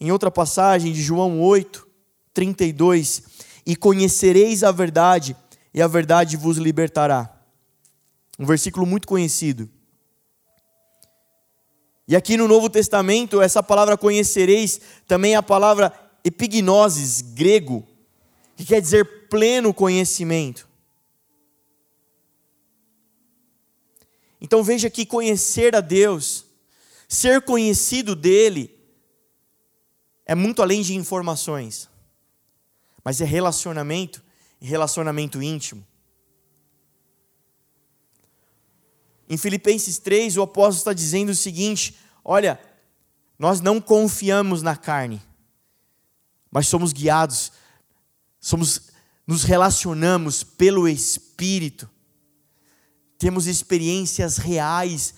Em 0.00 0.12
outra 0.12 0.30
passagem 0.30 0.92
de 0.92 1.02
João 1.02 1.40
8, 1.40 1.86
32, 2.32 3.22
e 3.66 3.74
conhecereis 3.74 4.62
a 4.62 4.70
verdade, 4.70 5.36
e 5.74 5.82
a 5.82 5.88
verdade 5.88 6.36
vos 6.36 6.56
libertará. 6.56 7.34
Um 8.38 8.46
versículo 8.46 8.86
muito 8.86 9.08
conhecido. 9.08 9.68
E 12.08 12.16
aqui 12.16 12.38
no 12.38 12.48
Novo 12.48 12.70
Testamento, 12.70 13.42
essa 13.42 13.62
palavra 13.62 13.96
conhecereis 13.96 14.80
também 15.06 15.34
é 15.34 15.36
a 15.36 15.42
palavra 15.42 15.92
epignosis, 16.24 17.20
grego, 17.20 17.86
que 18.56 18.64
quer 18.64 18.80
dizer 18.80 19.28
pleno 19.28 19.74
conhecimento. 19.74 20.66
Então 24.40 24.64
veja 24.64 24.88
que 24.88 25.04
conhecer 25.04 25.76
a 25.76 25.82
Deus, 25.82 26.46
ser 27.06 27.42
conhecido 27.42 28.16
dele, 28.16 28.74
é 30.24 30.34
muito 30.34 30.62
além 30.62 30.80
de 30.80 30.94
informações, 30.94 31.90
mas 33.04 33.20
é 33.20 33.24
relacionamento 33.24 34.22
relacionamento 34.60 35.42
íntimo. 35.42 35.86
Em 39.28 39.36
Filipenses 39.36 39.98
3, 39.98 40.36
o 40.38 40.42
apóstolo 40.42 40.78
está 40.78 40.92
dizendo 40.92 41.30
o 41.30 41.34
seguinte: 41.34 41.96
olha, 42.24 42.58
nós 43.38 43.60
não 43.60 43.80
confiamos 43.80 44.62
na 44.62 44.74
carne, 44.74 45.22
mas 46.50 46.66
somos 46.66 46.92
guiados, 46.92 47.52
somos, 48.40 48.90
nos 49.26 49.44
relacionamos 49.44 50.42
pelo 50.42 50.88
Espírito, 50.88 51.88
temos 53.18 53.46
experiências 53.46 54.38
reais 54.38 55.14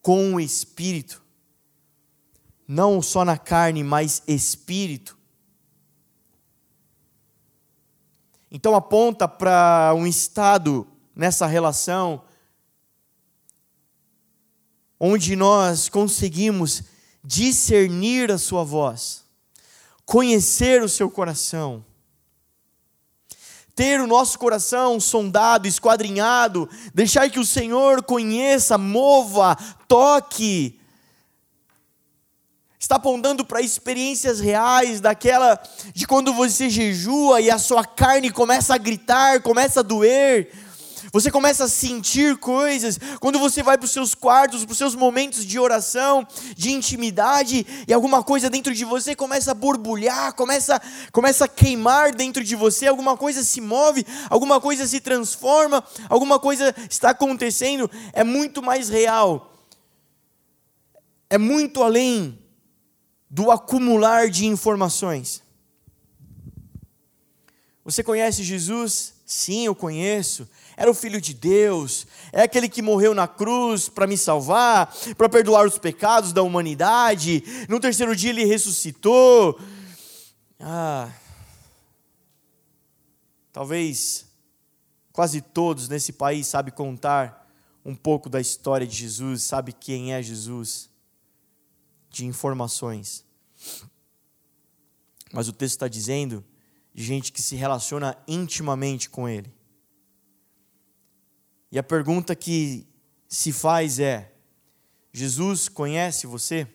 com 0.00 0.34
o 0.34 0.40
Espírito, 0.40 1.22
não 2.66 3.02
só 3.02 3.24
na 3.24 3.36
carne, 3.36 3.84
mas 3.84 4.22
Espírito. 4.26 5.18
Então 8.50 8.74
aponta 8.74 9.28
para 9.28 9.92
um 9.94 10.06
estado 10.06 10.86
nessa 11.14 11.46
relação 11.46 12.24
onde 15.00 15.34
nós 15.34 15.88
conseguimos 15.88 16.82
discernir 17.24 18.30
a 18.30 18.36
Sua 18.36 18.62
voz, 18.62 19.24
conhecer 20.04 20.82
o 20.82 20.88
seu 20.88 21.10
coração, 21.10 21.82
ter 23.74 23.98
o 23.98 24.06
nosso 24.06 24.38
coração 24.38 25.00
sondado, 25.00 25.66
esquadrinhado, 25.66 26.68
deixar 26.92 27.30
que 27.30 27.38
o 27.38 27.46
Senhor 27.46 28.02
conheça, 28.02 28.76
mova, 28.76 29.56
toque. 29.88 30.78
Está 32.78 32.96
apontando 32.96 33.44
para 33.44 33.62
experiências 33.62 34.40
reais 34.40 35.00
daquela 35.00 35.58
de 35.94 36.06
quando 36.06 36.34
você 36.34 36.68
jejua 36.68 37.40
e 37.40 37.50
a 37.50 37.58
sua 37.58 37.84
carne 37.84 38.30
começa 38.30 38.74
a 38.74 38.78
gritar, 38.78 39.40
começa 39.40 39.80
a 39.80 39.82
doer, 39.82 40.52
Você 41.12 41.30
começa 41.30 41.64
a 41.64 41.68
sentir 41.68 42.36
coisas 42.36 42.98
quando 43.20 43.38
você 43.38 43.62
vai 43.62 43.78
para 43.78 43.84
os 43.84 43.90
seus 43.90 44.14
quartos, 44.14 44.64
para 44.64 44.72
os 44.72 44.78
seus 44.78 44.94
momentos 44.94 45.44
de 45.44 45.58
oração, 45.58 46.26
de 46.56 46.70
intimidade, 46.70 47.66
e 47.88 47.92
alguma 47.92 48.22
coisa 48.22 48.50
dentro 48.50 48.74
de 48.74 48.84
você 48.84 49.14
começa 49.14 49.52
a 49.52 49.54
borbulhar, 49.54 50.34
começa, 50.34 50.80
começa 51.12 51.44
a 51.46 51.48
queimar 51.48 52.14
dentro 52.14 52.44
de 52.44 52.54
você, 52.54 52.86
alguma 52.86 53.16
coisa 53.16 53.42
se 53.42 53.60
move, 53.60 54.06
alguma 54.28 54.60
coisa 54.60 54.86
se 54.86 55.00
transforma, 55.00 55.82
alguma 56.08 56.38
coisa 56.38 56.74
está 56.88 57.10
acontecendo. 57.10 57.90
É 58.12 58.22
muito 58.22 58.62
mais 58.62 58.88
real, 58.88 59.54
é 61.28 61.38
muito 61.38 61.82
além 61.82 62.38
do 63.28 63.50
acumular 63.50 64.28
de 64.28 64.46
informações. 64.46 65.42
Você 67.84 68.02
conhece 68.02 68.42
Jesus? 68.42 69.14
Sim, 69.24 69.64
eu 69.64 69.74
conheço 69.74 70.48
era 70.80 70.90
o 70.90 70.94
Filho 70.94 71.20
de 71.20 71.34
Deus, 71.34 72.06
é 72.32 72.40
aquele 72.40 72.66
que 72.66 72.80
morreu 72.80 73.14
na 73.14 73.28
cruz 73.28 73.86
para 73.86 74.06
me 74.06 74.16
salvar, 74.16 74.90
para 75.14 75.28
perdoar 75.28 75.66
os 75.66 75.76
pecados 75.76 76.32
da 76.32 76.42
humanidade. 76.42 77.44
No 77.68 77.78
terceiro 77.78 78.16
dia 78.16 78.30
ele 78.30 78.46
ressuscitou. 78.46 79.60
Ah, 80.58 81.12
talvez 83.52 84.24
quase 85.12 85.42
todos 85.42 85.86
nesse 85.86 86.14
país 86.14 86.46
sabem 86.46 86.72
contar 86.72 87.46
um 87.84 87.94
pouco 87.94 88.30
da 88.30 88.40
história 88.40 88.86
de 88.86 88.96
Jesus, 88.96 89.42
sabe 89.42 89.74
quem 89.74 90.14
é 90.14 90.22
Jesus, 90.22 90.88
de 92.08 92.24
informações. 92.24 93.22
Mas 95.30 95.46
o 95.46 95.52
texto 95.52 95.74
está 95.74 95.88
dizendo 95.88 96.42
de 96.94 97.04
gente 97.04 97.32
que 97.32 97.42
se 97.42 97.54
relaciona 97.54 98.16
intimamente 98.26 99.10
com 99.10 99.28
Ele. 99.28 99.59
E 101.70 101.78
a 101.78 101.82
pergunta 101.82 102.34
que 102.34 102.86
se 103.28 103.52
faz 103.52 103.98
é: 103.98 104.34
Jesus 105.12 105.68
conhece 105.68 106.26
você? 106.26 106.66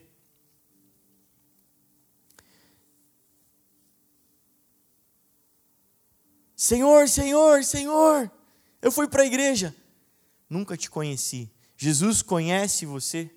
Senhor, 6.55 7.09
Senhor, 7.09 7.63
Senhor, 7.63 8.31
eu 8.81 8.91
fui 8.91 9.07
para 9.07 9.23
a 9.23 9.25
igreja, 9.25 9.75
nunca 10.49 10.77
te 10.77 10.89
conheci. 10.89 11.51
Jesus 11.75 12.21
conhece 12.21 12.85
você? 12.85 13.29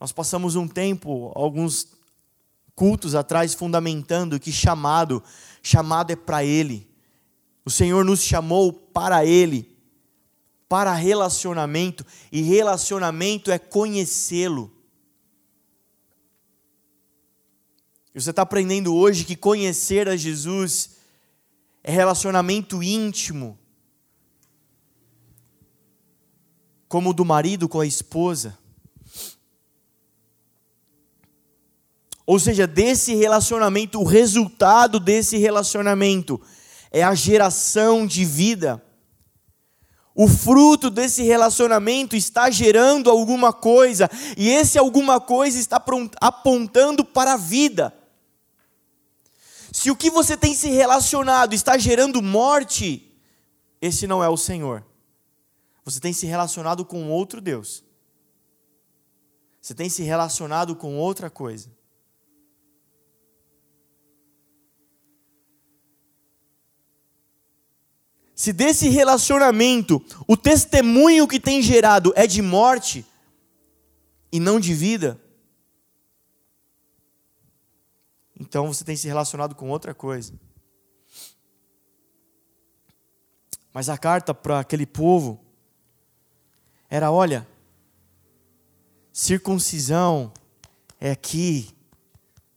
Nós 0.00 0.12
passamos 0.12 0.56
um 0.56 0.66
tempo, 0.66 1.30
alguns 1.34 1.88
cultos 2.74 3.14
atrás, 3.14 3.54
fundamentando 3.54 4.40
que 4.40 4.50
chamado, 4.50 5.22
chamado 5.62 6.10
é 6.10 6.16
para 6.16 6.42
Ele. 6.42 6.93
O 7.64 7.70
Senhor 7.70 8.04
nos 8.04 8.22
chamou 8.22 8.72
para 8.72 9.24
Ele, 9.24 9.74
para 10.68 10.92
relacionamento, 10.92 12.04
e 12.30 12.42
relacionamento 12.42 13.50
é 13.50 13.58
conhecê-lo. 13.58 14.70
Você 18.14 18.30
está 18.30 18.42
aprendendo 18.42 18.94
hoje 18.94 19.24
que 19.24 19.34
conhecer 19.34 20.08
a 20.08 20.16
Jesus 20.16 20.90
é 21.82 21.90
relacionamento 21.90 22.82
íntimo, 22.82 23.58
como 26.86 27.10
o 27.10 27.14
do 27.14 27.24
marido 27.24 27.68
com 27.68 27.80
a 27.80 27.86
esposa. 27.86 28.56
Ou 32.24 32.38
seja, 32.38 32.66
desse 32.66 33.14
relacionamento, 33.14 34.00
o 34.00 34.04
resultado 34.04 35.00
desse 35.00 35.36
relacionamento 35.36 36.40
é 36.94 37.02
a 37.02 37.12
geração 37.12 38.06
de 38.06 38.24
vida. 38.24 38.80
O 40.14 40.28
fruto 40.28 40.88
desse 40.88 41.24
relacionamento 41.24 42.14
está 42.14 42.48
gerando 42.48 43.10
alguma 43.10 43.52
coisa, 43.52 44.08
e 44.36 44.48
esse 44.48 44.78
alguma 44.78 45.20
coisa 45.20 45.58
está 45.58 45.84
apontando 46.20 47.04
para 47.04 47.32
a 47.32 47.36
vida. 47.36 47.92
Se 49.72 49.90
o 49.90 49.96
que 49.96 50.08
você 50.08 50.36
tem 50.36 50.54
se 50.54 50.68
relacionado 50.68 51.52
está 51.52 51.76
gerando 51.76 52.22
morte, 52.22 53.12
esse 53.82 54.06
não 54.06 54.22
é 54.22 54.28
o 54.28 54.36
Senhor. 54.36 54.86
Você 55.84 55.98
tem 55.98 56.12
se 56.12 56.26
relacionado 56.26 56.84
com 56.84 57.10
outro 57.10 57.40
Deus. 57.40 57.82
Você 59.60 59.74
tem 59.74 59.90
se 59.90 60.04
relacionado 60.04 60.76
com 60.76 60.96
outra 60.96 61.28
coisa. 61.28 61.68
Se 68.34 68.52
desse 68.52 68.88
relacionamento 68.88 70.04
o 70.26 70.36
testemunho 70.36 71.28
que 71.28 71.38
tem 71.38 71.62
gerado 71.62 72.12
é 72.16 72.26
de 72.26 72.42
morte 72.42 73.06
e 74.32 74.40
não 74.40 74.58
de 74.58 74.74
vida, 74.74 75.20
então 78.38 78.66
você 78.66 78.84
tem 78.84 78.96
se 78.96 79.06
relacionado 79.06 79.54
com 79.54 79.70
outra 79.70 79.94
coisa. 79.94 80.34
Mas 83.72 83.88
a 83.88 83.96
carta 83.96 84.34
para 84.34 84.58
aquele 84.58 84.86
povo 84.86 85.40
era: 86.90 87.12
olha, 87.12 87.46
circuncisão 89.12 90.32
é 91.00 91.12
aqui, 91.12 91.70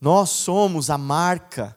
nós 0.02 0.32
somos 0.32 0.90
a 0.90 0.98
marca 0.98 1.77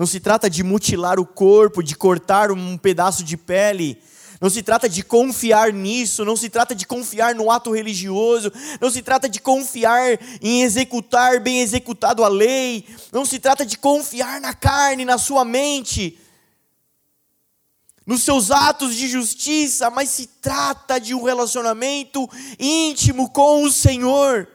não 0.00 0.06
se 0.06 0.18
trata 0.18 0.48
de 0.48 0.62
mutilar 0.62 1.20
o 1.20 1.26
corpo, 1.26 1.82
de 1.82 1.94
cortar 1.94 2.50
um 2.50 2.78
pedaço 2.78 3.22
de 3.22 3.36
pele. 3.36 4.02
Não 4.40 4.48
se 4.48 4.62
trata 4.62 4.88
de 4.88 5.02
confiar 5.02 5.74
nisso, 5.74 6.24
não 6.24 6.36
se 6.36 6.48
trata 6.48 6.74
de 6.74 6.86
confiar 6.86 7.34
no 7.34 7.50
ato 7.50 7.70
religioso, 7.70 8.50
não 8.80 8.90
se 8.90 9.02
trata 9.02 9.28
de 9.28 9.42
confiar 9.42 10.18
em 10.40 10.62
executar 10.62 11.38
bem 11.40 11.60
executado 11.60 12.24
a 12.24 12.28
lei, 12.28 12.86
não 13.12 13.26
se 13.26 13.38
trata 13.38 13.66
de 13.66 13.76
confiar 13.76 14.40
na 14.40 14.54
carne, 14.54 15.04
na 15.04 15.18
sua 15.18 15.44
mente, 15.44 16.18
nos 18.06 18.22
seus 18.22 18.50
atos 18.50 18.96
de 18.96 19.06
justiça, 19.06 19.90
mas 19.90 20.08
se 20.08 20.26
trata 20.26 20.98
de 20.98 21.14
um 21.14 21.22
relacionamento 21.22 22.26
íntimo 22.58 23.28
com 23.28 23.64
o 23.64 23.70
Senhor. 23.70 24.48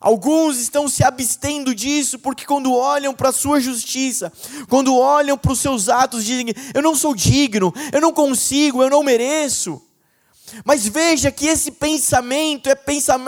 Alguns 0.00 0.56
estão 0.58 0.88
se 0.88 1.04
abstendo 1.04 1.74
disso 1.74 2.18
porque, 2.18 2.46
quando 2.46 2.72
olham 2.72 3.12
para 3.12 3.28
a 3.28 3.32
sua 3.32 3.60
justiça, 3.60 4.32
quando 4.66 4.96
olham 4.96 5.36
para 5.36 5.52
os 5.52 5.60
seus 5.60 5.90
atos, 5.90 6.24
dizem: 6.24 6.46
Eu 6.72 6.80
não 6.80 6.96
sou 6.96 7.14
digno, 7.14 7.72
eu 7.92 8.00
não 8.00 8.10
consigo, 8.10 8.82
eu 8.82 8.88
não 8.88 9.02
mereço. 9.02 9.82
Mas 10.64 10.88
veja 10.88 11.30
que 11.30 11.46
esse 11.46 11.70
pensamento 11.70 12.68
é, 12.68 12.76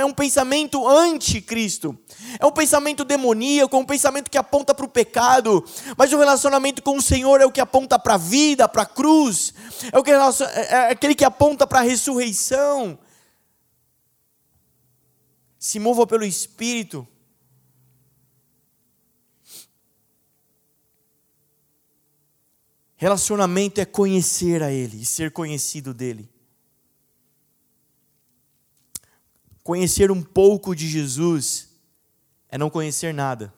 é 0.01 0.05
um 0.05 0.15
pensamento 0.15 0.89
anticristo. 0.89 1.97
É 2.41 2.47
um 2.47 2.51
pensamento 2.51 3.05
demoníaco, 3.05 3.77
é 3.77 3.79
um 3.79 3.85
pensamento 3.85 4.31
que 4.31 4.39
aponta 4.39 4.75
para 4.75 4.87
o 4.87 4.89
pecado. 4.89 5.63
Mas 5.97 6.11
o 6.13 6.19
relacionamento 6.19 6.83
com 6.83 6.97
o 6.97 7.03
Senhor 7.03 7.41
é 7.41 7.45
o 7.45 7.53
que 7.53 7.61
aponta 7.61 7.99
para 7.99 8.15
a 8.15 8.19
vida, 8.19 8.67
para 8.67 8.83
a 8.83 8.87
cruz. 8.87 9.53
É, 9.93 9.99
o 9.99 10.03
que, 10.03 10.11
é, 10.11 10.15
é 10.15 10.91
aquele 10.91 11.15
que 11.15 11.25
aponta 11.25 11.67
para 11.67 11.81
a 11.81 11.83
ressurreição 11.83 12.99
se 15.63 15.79
mova 15.79 16.05
pelo 16.05 16.25
Espírito. 16.25 17.07
Relacionamento 22.97 23.81
é 23.81 23.85
conhecer 23.85 24.61
a 24.61 24.73
Ele 24.73 25.03
e 25.03 25.05
ser 25.05 25.31
conhecido 25.31 25.95
dEle. 25.95 26.29
Conhecer 29.63 30.11
um 30.11 30.21
pouco 30.21 30.75
de 30.75 30.89
Jesus 30.89 31.69
é 32.49 32.59
não 32.59 32.69
conhecer 32.69 33.15
nada. 33.15 33.55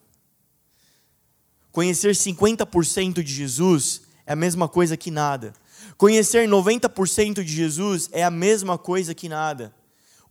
Conhecer 1.72 2.14
50% 2.14 3.22
de 3.22 3.32
Jesus 3.32 4.02
é 4.26 4.34
a 4.34 4.36
mesma 4.36 4.68
coisa 4.68 4.94
que 4.94 5.10
nada. 5.10 5.54
Conhecer 5.96 6.46
90% 6.46 7.42
de 7.42 7.50
Jesus 7.50 8.10
é 8.12 8.22
a 8.22 8.30
mesma 8.30 8.76
coisa 8.76 9.14
que 9.14 9.26
nada. 9.26 9.74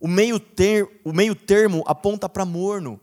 O 0.04 0.06
meio, 0.06 0.38
ter, 0.38 1.00
o 1.02 1.14
meio 1.14 1.34
termo 1.34 1.82
aponta 1.86 2.28
para 2.28 2.44
morno. 2.44 3.00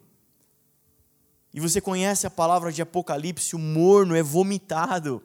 E 1.52 1.60
você 1.60 1.82
conhece 1.82 2.28
a 2.28 2.30
palavra 2.30 2.72
de 2.72 2.80
Apocalipse: 2.80 3.56
o 3.56 3.60
morno 3.60 4.16
é 4.16 4.22
vomitado. 4.22 5.20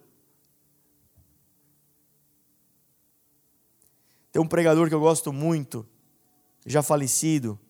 Tem 4.32 4.40
um 4.40 4.48
pregador 4.48 4.88
que 4.88 4.94
eu 4.94 5.00
gosto 5.00 5.34
muito, 5.34 5.86
já 6.64 6.82
falecido, 6.82 7.60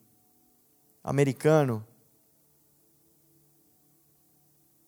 americano, 1.03 1.85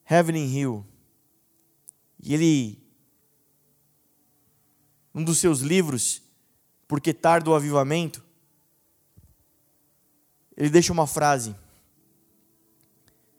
Heaven 0.09 0.45
Hill. 0.45 0.85
E 2.23 2.33
ele, 2.33 2.81
um 5.13 5.21
dos 5.25 5.39
seus 5.39 5.59
livros, 5.59 6.23
Porque 6.87 7.13
Tarda 7.13 7.49
o 7.49 7.53
Avivamento, 7.53 8.28
ele 10.59 10.69
deixa 10.69 10.93
uma 10.93 11.07
frase 11.07 11.55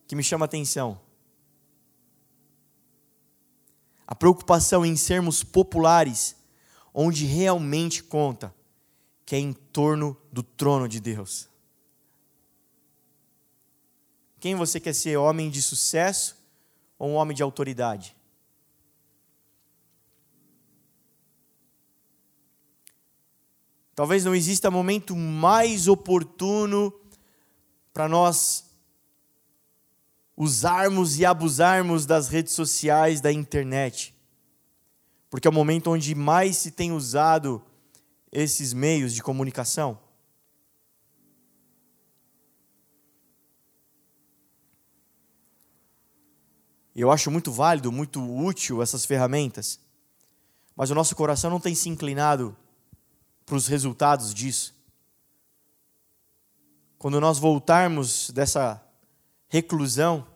que 0.08 0.16
me 0.16 0.24
chama 0.24 0.44
a 0.44 0.48
atenção. 0.48 1.00
a 4.10 4.14
preocupação 4.16 4.84
em 4.84 4.96
sermos 4.96 5.44
populares, 5.44 6.34
onde 6.92 7.24
realmente 7.24 8.02
conta, 8.02 8.52
que 9.24 9.36
é 9.36 9.38
em 9.38 9.52
torno 9.52 10.16
do 10.32 10.42
trono 10.42 10.88
de 10.88 10.98
Deus. 10.98 11.48
Quem 14.40 14.56
você 14.56 14.80
quer 14.80 14.94
ser, 14.94 15.16
homem 15.16 15.48
de 15.48 15.62
sucesso 15.62 16.36
ou 16.98 17.10
um 17.10 17.14
homem 17.14 17.36
de 17.36 17.42
autoridade? 17.44 18.16
Talvez 23.94 24.24
não 24.24 24.34
exista 24.34 24.72
momento 24.72 25.14
mais 25.14 25.86
oportuno 25.86 26.92
para 27.92 28.08
nós 28.08 28.64
usarmos 30.36 31.18
e 31.18 31.26
abusarmos 31.26 32.06
das 32.06 32.28
redes 32.28 32.54
sociais, 32.54 33.20
da 33.20 33.32
internet. 33.32 34.14
Porque 35.28 35.46
é 35.46 35.50
o 35.50 35.54
momento 35.54 35.90
onde 35.90 36.14
mais 36.14 36.56
se 36.56 36.70
tem 36.70 36.92
usado 36.92 37.62
esses 38.32 38.72
meios 38.72 39.12
de 39.12 39.22
comunicação. 39.22 39.98
Eu 46.94 47.10
acho 47.10 47.30
muito 47.30 47.52
válido, 47.52 47.92
muito 47.92 48.20
útil 48.20 48.82
essas 48.82 49.04
ferramentas, 49.04 49.78
mas 50.74 50.90
o 50.90 50.94
nosso 50.94 51.14
coração 51.14 51.50
não 51.50 51.60
tem 51.60 51.74
se 51.74 51.88
inclinado 51.88 52.56
para 53.46 53.56
os 53.56 53.66
resultados 53.66 54.34
disso. 54.34 54.79
Quando 57.00 57.18
nós 57.18 57.38
voltarmos 57.38 58.30
dessa 58.30 58.78
reclusão, 59.48 60.26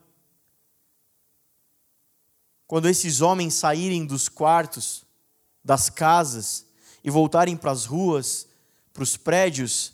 quando 2.67 2.89
esses 2.89 3.21
homens 3.21 3.53
saírem 3.53 4.07
dos 4.07 4.31
quartos, 4.31 5.05
das 5.63 5.91
casas 5.91 6.65
e 7.05 7.11
voltarem 7.11 7.55
para 7.55 7.71
as 7.71 7.85
ruas, 7.85 8.49
para 8.95 9.03
os 9.03 9.15
prédios, 9.15 9.93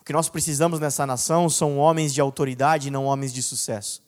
o 0.00 0.04
que 0.04 0.12
nós 0.12 0.28
precisamos 0.28 0.80
nessa 0.80 1.06
nação 1.06 1.48
são 1.48 1.78
homens 1.78 2.12
de 2.12 2.20
autoridade 2.20 2.88
e 2.88 2.90
não 2.90 3.04
homens 3.04 3.32
de 3.32 3.40
sucesso. 3.40 4.02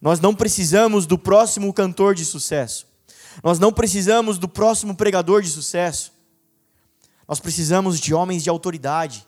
Nós 0.00 0.18
não 0.18 0.34
precisamos 0.34 1.06
do 1.06 1.16
próximo 1.16 1.72
cantor 1.72 2.16
de 2.16 2.24
sucesso. 2.24 2.88
Nós 3.40 3.60
não 3.60 3.72
precisamos 3.72 4.36
do 4.36 4.48
próximo 4.48 4.96
pregador 4.96 5.42
de 5.42 5.48
sucesso. 5.48 6.12
Nós 7.32 7.40
precisamos 7.40 7.98
de 7.98 8.12
homens 8.12 8.42
de 8.42 8.50
autoridade. 8.50 9.26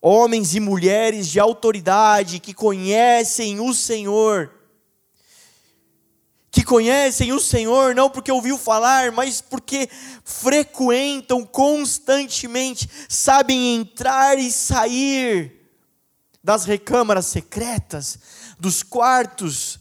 Homens 0.00 0.54
e 0.54 0.60
mulheres 0.60 1.26
de 1.26 1.40
autoridade 1.40 2.38
que 2.38 2.54
conhecem 2.54 3.58
o 3.58 3.74
Senhor. 3.74 4.48
Que 6.52 6.62
conhecem 6.62 7.32
o 7.32 7.40
Senhor 7.40 7.96
não 7.96 8.08
porque 8.08 8.30
ouviu 8.30 8.56
falar, 8.56 9.10
mas 9.10 9.40
porque 9.40 9.88
frequentam 10.22 11.44
constantemente, 11.44 12.88
sabem 13.08 13.74
entrar 13.74 14.38
e 14.38 14.52
sair 14.52 15.68
das 16.44 16.64
recâmaras 16.64 17.26
secretas, 17.26 18.20
dos 18.56 18.84
quartos 18.84 19.80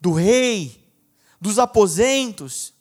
do 0.00 0.12
rei, 0.12 0.92
dos 1.40 1.56
aposentos, 1.56 2.74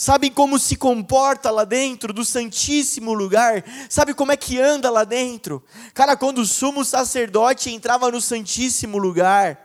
sabem 0.00 0.32
como 0.32 0.58
se 0.58 0.76
comporta 0.76 1.50
lá 1.50 1.62
dentro 1.62 2.10
do 2.10 2.24
Santíssimo 2.24 3.12
Lugar, 3.12 3.62
sabe 3.86 4.14
como 4.14 4.32
é 4.32 4.36
que 4.36 4.58
anda 4.58 4.88
lá 4.88 5.04
dentro. 5.04 5.62
Cara, 5.92 6.16
quando 6.16 6.38
o 6.38 6.46
sumo 6.46 6.86
sacerdote 6.86 7.68
entrava 7.68 8.10
no 8.10 8.18
Santíssimo 8.18 8.96
Lugar, 8.96 9.58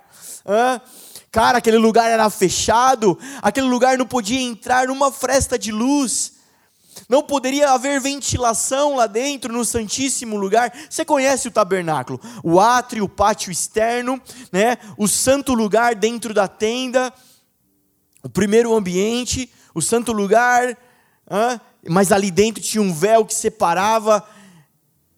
hã? 0.46 0.82
cara, 1.32 1.60
aquele 1.60 1.78
lugar 1.78 2.12
era 2.12 2.30
fechado, 2.30 3.18
aquele 3.42 3.68
lugar 3.68 3.98
não 3.98 4.06
podia 4.06 4.42
entrar 4.42 4.90
numa 4.90 5.10
fresta 5.10 5.58
de 5.58 5.72
luz. 5.72 6.34
Não 7.08 7.24
poderia 7.24 7.72
haver 7.72 8.02
ventilação 8.02 8.98
lá 8.98 9.08
dentro 9.08 9.54
no 9.54 9.64
Santíssimo 9.64 10.36
Lugar. 10.36 10.74
Você 10.90 11.06
conhece 11.06 11.48
o 11.48 11.52
tabernáculo? 11.52 12.20
O 12.44 12.60
átrio, 12.60 13.04
o 13.06 13.10
pátio 13.10 13.52
externo, 13.52 14.20
né? 14.52 14.78
O 14.98 15.08
santo 15.08 15.54
lugar 15.54 15.94
dentro 15.94 16.34
da 16.34 16.48
tenda, 16.48 17.14
o 18.24 18.30
primeiro 18.30 18.74
ambiente, 18.74 19.52
o 19.76 19.82
santo 19.82 20.12
lugar, 20.12 20.76
mas 21.88 22.12
ali 22.12 22.32
dentro 22.32 22.64
tinha 22.64 22.82
um 22.82 22.94
véu 22.94 23.26
que 23.26 23.36
separava 23.36 24.26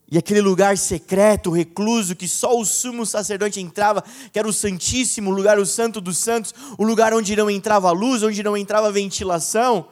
e 0.09 0.17
aquele 0.17 0.39
lugar 0.39 0.77
secreto, 0.77 1.51
recluso, 1.51 2.15
que 2.15 2.29
só 2.29 2.57
o 2.57 2.63
sumo 2.63 3.05
sacerdote 3.05 3.59
entrava, 3.59 4.01
que 4.31 4.39
era 4.39 4.47
o 4.47 4.53
santíssimo 4.53 5.29
lugar, 5.29 5.59
o 5.59 5.65
santo 5.65 5.99
dos 5.99 6.17
santos, 6.17 6.53
o 6.77 6.83
lugar 6.85 7.13
onde 7.13 7.35
não 7.35 7.49
entrava 7.49 7.91
luz, 7.91 8.23
onde 8.23 8.41
não 8.41 8.55
entrava 8.55 8.89
ventilação. 8.89 9.89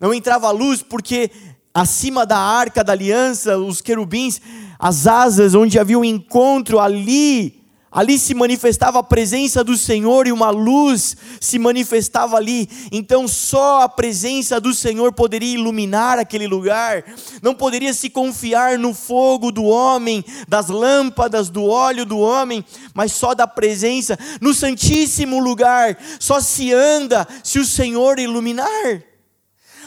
Não 0.00 0.12
entrava 0.12 0.50
luz 0.50 0.82
porque 0.82 1.30
acima 1.72 2.26
da 2.26 2.36
arca 2.36 2.82
da 2.82 2.92
aliança, 2.92 3.56
os 3.56 3.80
querubins, 3.80 4.40
as 4.80 5.06
asas 5.06 5.54
onde 5.54 5.78
havia 5.78 5.96
o 5.96 6.00
um 6.00 6.04
encontro 6.04 6.80
ali, 6.80 7.63
ali 7.94 8.18
se 8.18 8.34
manifestava 8.34 8.98
a 8.98 9.02
presença 9.04 9.62
do 9.62 9.76
Senhor 9.76 10.26
e 10.26 10.32
uma 10.32 10.50
luz 10.50 11.16
se 11.40 11.60
manifestava 11.60 12.36
ali. 12.36 12.68
Então 12.90 13.28
só 13.28 13.82
a 13.82 13.88
presença 13.88 14.60
do 14.60 14.74
Senhor 14.74 15.12
poderia 15.12 15.54
iluminar 15.54 16.18
aquele 16.18 16.48
lugar. 16.48 17.04
Não 17.40 17.54
poderia 17.54 17.94
se 17.94 18.10
confiar 18.10 18.76
no 18.76 18.92
fogo 18.92 19.52
do 19.52 19.62
homem, 19.62 20.24
das 20.48 20.66
lâmpadas, 20.66 21.48
do 21.48 21.64
óleo 21.64 22.04
do 22.04 22.18
homem, 22.18 22.64
mas 22.92 23.12
só 23.12 23.32
da 23.32 23.46
presença 23.46 24.18
no 24.40 24.52
santíssimo 24.52 25.38
lugar. 25.38 25.96
Só 26.18 26.40
se 26.40 26.72
anda 26.72 27.26
se 27.44 27.60
o 27.60 27.64
Senhor 27.64 28.18
iluminar. 28.18 29.02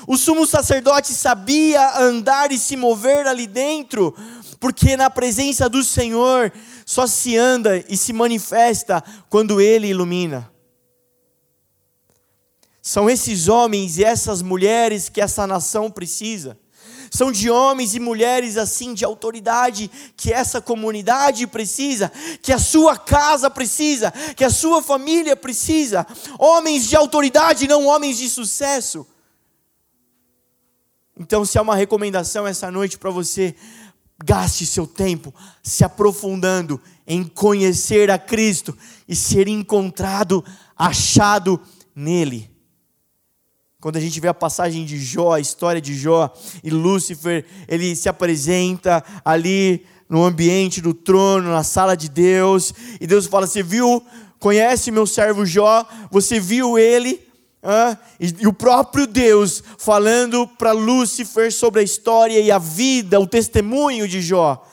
O 0.07 0.15
sumo 0.15 0.47
sacerdote 0.47 1.13
sabia 1.13 1.99
andar 1.99 2.53
e 2.53 2.57
se 2.57 2.77
mover 2.77 3.27
ali 3.27 3.45
dentro, 3.45 4.15
porque 4.57 4.95
na 4.95 5.09
presença 5.09 5.67
do 5.67 5.83
Senhor 5.83 6.53
só 6.87 7.05
se 7.05 7.35
anda 7.35 7.83
e 7.89 7.97
se 7.97 8.13
manifesta 8.13 9.03
quando 9.29 9.59
Ele 9.59 9.87
ilumina. 9.87 10.49
São 12.81 13.09
esses 13.09 13.49
homens 13.49 13.97
e 13.97 14.05
essas 14.05 14.41
mulheres 14.41 15.09
que 15.09 15.19
essa 15.19 15.45
nação 15.45 15.91
precisa. 15.91 16.57
São 17.11 17.29
de 17.29 17.49
homens 17.49 17.93
e 17.93 17.99
mulheres 17.99 18.55
assim 18.55 18.93
de 18.93 19.03
autoridade 19.03 19.91
que 20.15 20.31
essa 20.31 20.61
comunidade 20.61 21.45
precisa, 21.45 22.09
que 22.41 22.53
a 22.53 22.59
sua 22.59 22.95
casa 22.95 23.49
precisa, 23.49 24.09
que 24.33 24.45
a 24.45 24.49
sua 24.49 24.81
família 24.81 25.35
precisa. 25.35 26.07
Homens 26.39 26.87
de 26.87 26.95
autoridade, 26.95 27.67
não 27.67 27.85
homens 27.85 28.17
de 28.17 28.29
sucesso. 28.29 29.05
Então, 31.19 31.43
se 31.43 31.57
há 31.57 31.61
uma 31.61 31.75
recomendação 31.75 32.47
essa 32.47 32.71
noite 32.71 32.97
para 32.97 33.09
você, 33.09 33.55
gaste 34.23 34.65
seu 34.65 34.87
tempo 34.87 35.33
se 35.61 35.83
aprofundando 35.83 36.81
em 37.05 37.23
conhecer 37.23 38.09
a 38.09 38.17
Cristo 38.17 38.77
e 39.07 39.15
ser 39.15 39.47
encontrado, 39.47 40.43
achado 40.75 41.59
nele. 41.95 42.49
Quando 43.79 43.97
a 43.97 44.01
gente 44.01 44.19
vê 44.19 44.27
a 44.27 44.33
passagem 44.33 44.85
de 44.85 44.97
Jó, 44.97 45.33
a 45.33 45.39
história 45.39 45.79
de 45.79 45.95
Jó 45.95 46.33
e 46.63 46.69
Lúcifer, 46.69 47.45
ele 47.67 47.95
se 47.95 48.09
apresenta 48.09 49.03
ali 49.23 49.85
no 50.09 50.23
ambiente 50.23 50.81
do 50.81 50.93
trono, 50.93 51.49
na 51.49 51.63
sala 51.63 51.95
de 51.95 52.09
Deus, 52.09 52.73
e 52.99 53.05
Deus 53.05 53.27
fala: 53.27 53.45
Você 53.45 53.61
viu, 53.61 54.03
conhece 54.39 54.89
meu 54.89 55.05
servo 55.05 55.45
Jó, 55.45 55.85
você 56.09 56.39
viu 56.39 56.77
ele, 56.77 57.26
e, 58.19 58.43
e, 58.43 58.47
o 58.47 58.53
próprio 58.53 59.05
Deus 59.05 59.61
falando 59.77 60.47
para 60.47 60.71
Lúcifer 60.71 61.51
sobre 61.51 61.81
a 61.81 61.83
história 61.83 62.39
e 62.39 62.49
a 62.49 62.57
vida, 62.57 63.19
o 63.19 63.27
testemunho 63.27 64.07
de 64.07 64.21
Jó. 64.21 64.65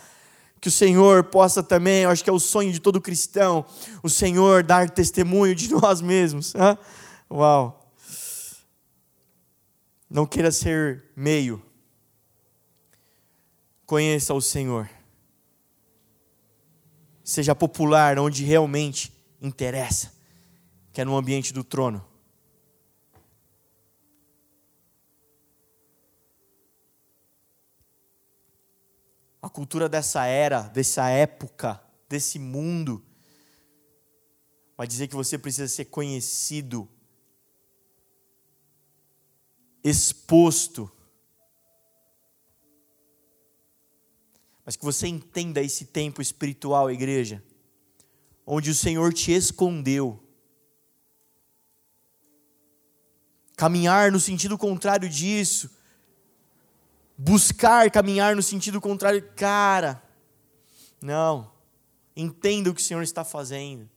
Que 0.61 0.69
o 0.69 0.73
Senhor 0.73 1.25
possa 1.25 1.63
também, 1.63 2.03
eu 2.03 2.11
acho 2.11 2.23
que 2.23 2.31
é 2.31 2.33
o 2.33 2.39
sonho 2.39 2.73
de 2.73 2.81
todo 2.81 3.01
cristão, 3.01 3.67
o 4.03 4.09
Senhor 4.09 4.63
dar 4.63 4.89
testemunho 4.89 5.55
de 5.55 5.71
nós 5.75 6.01
mesmos. 6.01 6.55
Ah, 6.55 6.79
uau! 7.31 7.93
Não 10.09 10.25
queira 10.25 10.53
ser 10.53 11.03
meio. 11.17 11.61
Conheça 13.85 14.33
o 14.33 14.41
Senhor. 14.41 14.89
Seja 17.25 17.55
popular 17.55 18.19
onde 18.21 18.45
realmente 18.45 19.13
interessa, 19.43 20.13
que 20.93 21.01
é 21.01 21.05
no 21.05 21.17
ambiente 21.17 21.53
do 21.53 21.65
trono. 21.65 22.14
A 29.45 29.51
cultura 29.51 29.91
dessa 29.91 30.25
era, 30.25 30.63
dessa 30.63 31.07
época, 31.11 31.79
desse 32.09 32.39
mundo, 32.39 33.05
vai 34.75 34.87
dizer 34.87 35.07
que 35.07 35.15
você 35.15 35.37
precisa 35.37 35.69
ser 35.69 35.85
conhecido, 35.85 36.89
exposto, 39.85 40.91
mas 44.65 44.77
que 44.77 44.85
você 44.85 45.09
entenda 45.09 45.61
esse 45.61 45.85
tempo 45.85 46.23
espiritual, 46.23 46.91
igreja, 46.91 47.45
onde 48.47 48.71
o 48.71 48.75
Senhor 48.75 49.13
te 49.13 49.31
escondeu. 49.31 50.27
Caminhar 53.59 54.11
no 54.11 54.19
sentido 54.19 54.57
contrário 54.57 55.07
disso, 55.07 55.71
buscar 57.17 57.91
caminhar 57.91 58.35
no 58.35 58.43
sentido 58.43 58.81
contrário, 58.81 59.23
cara, 59.37 60.03
não, 61.01 61.53
entenda 62.17 62.71
o 62.71 62.75
que 62.75 62.81
o 62.81 62.85
Senhor 62.85 63.03
está 63.03 63.25
fazendo. 63.25 63.89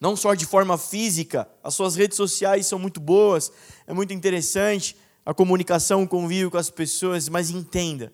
Não 0.00 0.16
só 0.16 0.34
de 0.34 0.44
forma 0.44 0.76
física, 0.76 1.48
as 1.62 1.74
suas 1.74 1.96
redes 1.96 2.16
sociais 2.16 2.66
são 2.66 2.78
muito 2.78 3.00
boas, 3.00 3.50
é 3.86 3.94
muito 3.94 4.12
interessante 4.12 4.96
a 5.24 5.32
comunicação, 5.32 6.02
o 6.02 6.08
convívio 6.08 6.50
com 6.50 6.58
as 6.58 6.68
pessoas, 6.68 7.28
mas 7.28 7.48
entenda, 7.48 8.12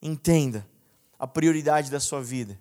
entenda 0.00 0.66
a 1.18 1.26
prioridade 1.26 1.90
da 1.90 2.00
sua 2.00 2.22
vida. 2.22 2.58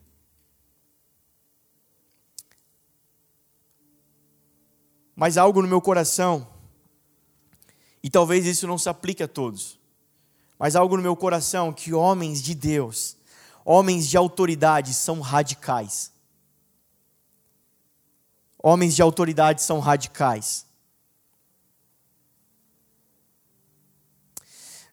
Mas 5.16 5.38
algo 5.38 5.62
no 5.62 5.68
meu 5.68 5.80
coração, 5.80 6.48
e 8.04 8.10
talvez 8.10 8.46
isso 8.46 8.68
não 8.68 8.78
se 8.78 8.90
aplique 8.90 9.24
a 9.24 9.28
todos, 9.28 9.80
mas 10.58 10.76
algo 10.76 10.98
no 10.98 11.04
meu 11.04 11.16
coração 11.16 11.74
que 11.74 11.94
homens 11.94 12.42
de 12.42 12.56
Deus, 12.56 13.18
homens 13.66 14.08
de 14.08 14.18
autoridade 14.18 14.94
são 14.94 15.20
radicais. 15.20 16.12
Homens 18.64 18.96
de 18.96 19.02
autoridade 19.02 19.62
são 19.62 19.80
radicais. 19.80 20.66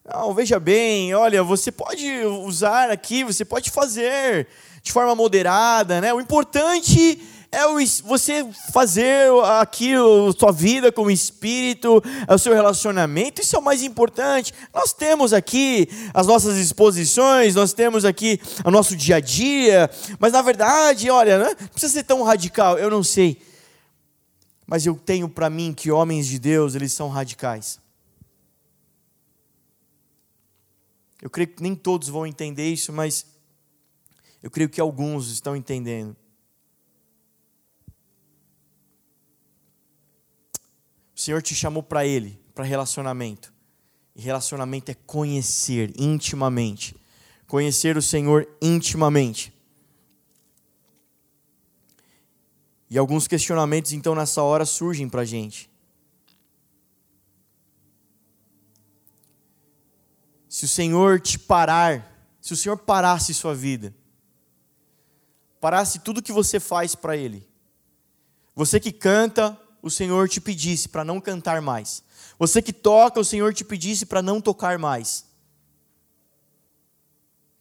Não, 0.03 0.33
veja 0.33 0.59
bem, 0.59 1.13
olha, 1.13 1.43
você 1.43 1.71
pode 1.71 2.07
usar 2.25 2.89
aqui, 2.89 3.23
você 3.23 3.45
pode 3.45 3.69
fazer 3.69 4.47
de 4.81 4.91
forma 4.91 5.13
moderada, 5.13 6.01
né? 6.01 6.11
O 6.11 6.19
importante 6.19 7.21
é 7.51 7.65
o, 7.65 7.77
você 8.03 8.47
fazer 8.71 9.31
aqui 9.59 9.93
a 9.95 10.31
sua 10.37 10.51
vida 10.51 10.91
com 10.91 11.03
o 11.03 11.11
Espírito, 11.11 12.01
o 12.27 12.37
seu 12.37 12.53
relacionamento, 12.53 13.41
isso 13.41 13.55
é 13.55 13.59
o 13.59 13.61
mais 13.61 13.81
importante. 13.81 14.53
Nós 14.73 14.93
temos 14.93 15.33
aqui 15.33 15.89
as 16.13 16.27
nossas 16.27 16.57
exposições, 16.57 17.55
nós 17.55 17.73
temos 17.73 18.05
aqui 18.05 18.39
o 18.63 18.69
nosso 18.69 18.95
dia 18.95 19.15
a 19.15 19.19
dia, 19.19 19.89
mas 20.19 20.33
na 20.33 20.41
verdade, 20.41 21.09
olha, 21.09 21.39
não 21.39 21.55
precisa 21.69 21.93
ser 21.93 22.03
tão 22.03 22.21
radical, 22.23 22.77
eu 22.77 22.89
não 22.89 23.03
sei. 23.03 23.41
Mas 24.67 24.85
eu 24.85 24.95
tenho 24.95 25.27
para 25.27 25.49
mim 25.49 25.73
que 25.73 25.89
homens 25.89 26.27
de 26.27 26.37
Deus, 26.37 26.75
eles 26.75 26.93
são 26.93 27.09
radicais. 27.09 27.79
Eu 31.19 31.29
creio 31.29 31.49
que 31.49 31.63
nem 31.63 31.75
todos 31.75 32.07
vão 32.07 32.25
entender 32.25 32.71
isso, 32.71 32.93
mas 32.93 33.25
eu 34.41 34.51
creio 34.51 34.69
que 34.69 34.79
alguns 34.79 35.31
estão 35.31 35.55
entendendo. 35.55 36.15
O 41.19 41.21
Senhor 41.21 41.41
te 41.41 41.53
chamou 41.53 41.83
para 41.83 42.05
Ele, 42.05 42.39
para 42.55 42.63
relacionamento. 42.63 43.53
E 44.15 44.21
relacionamento 44.21 44.89
é 44.89 44.93
conhecer 44.93 45.93
intimamente. 45.99 46.95
Conhecer 47.45 47.97
o 47.97 48.01
Senhor 48.01 48.47
intimamente. 48.61 49.53
E 52.89 52.97
alguns 52.97 53.27
questionamentos, 53.27 53.91
então, 53.91 54.15
nessa 54.15 54.41
hora 54.41 54.65
surgem 54.65 55.09
para 55.09 55.23
a 55.23 55.25
gente. 55.25 55.69
Se 60.47 60.63
o 60.63 60.69
Senhor 60.69 61.19
te 61.19 61.37
parar, 61.37 62.29
se 62.39 62.53
o 62.53 62.55
Senhor 62.55 62.77
parasse 62.77 63.33
sua 63.33 63.53
vida, 63.53 63.93
parasse 65.59 65.99
tudo 65.99 66.23
que 66.23 66.31
você 66.31 66.61
faz 66.61 66.95
para 66.95 67.17
Ele, 67.17 67.45
você 68.55 68.79
que 68.79 68.93
canta, 68.93 69.59
o 69.81 69.89
Senhor 69.89 70.27
te 70.27 70.41
pedisse 70.41 70.89
para 70.89 71.03
não 71.03 71.19
cantar 71.21 71.61
mais, 71.61 72.03
você 72.37 72.61
que 72.61 72.73
toca, 72.73 73.19
o 73.19 73.25
Senhor 73.25 73.53
te 73.53 73.63
pedisse 73.63 74.05
para 74.05 74.21
não 74.21 74.41
tocar 74.41 74.77
mais, 74.77 75.25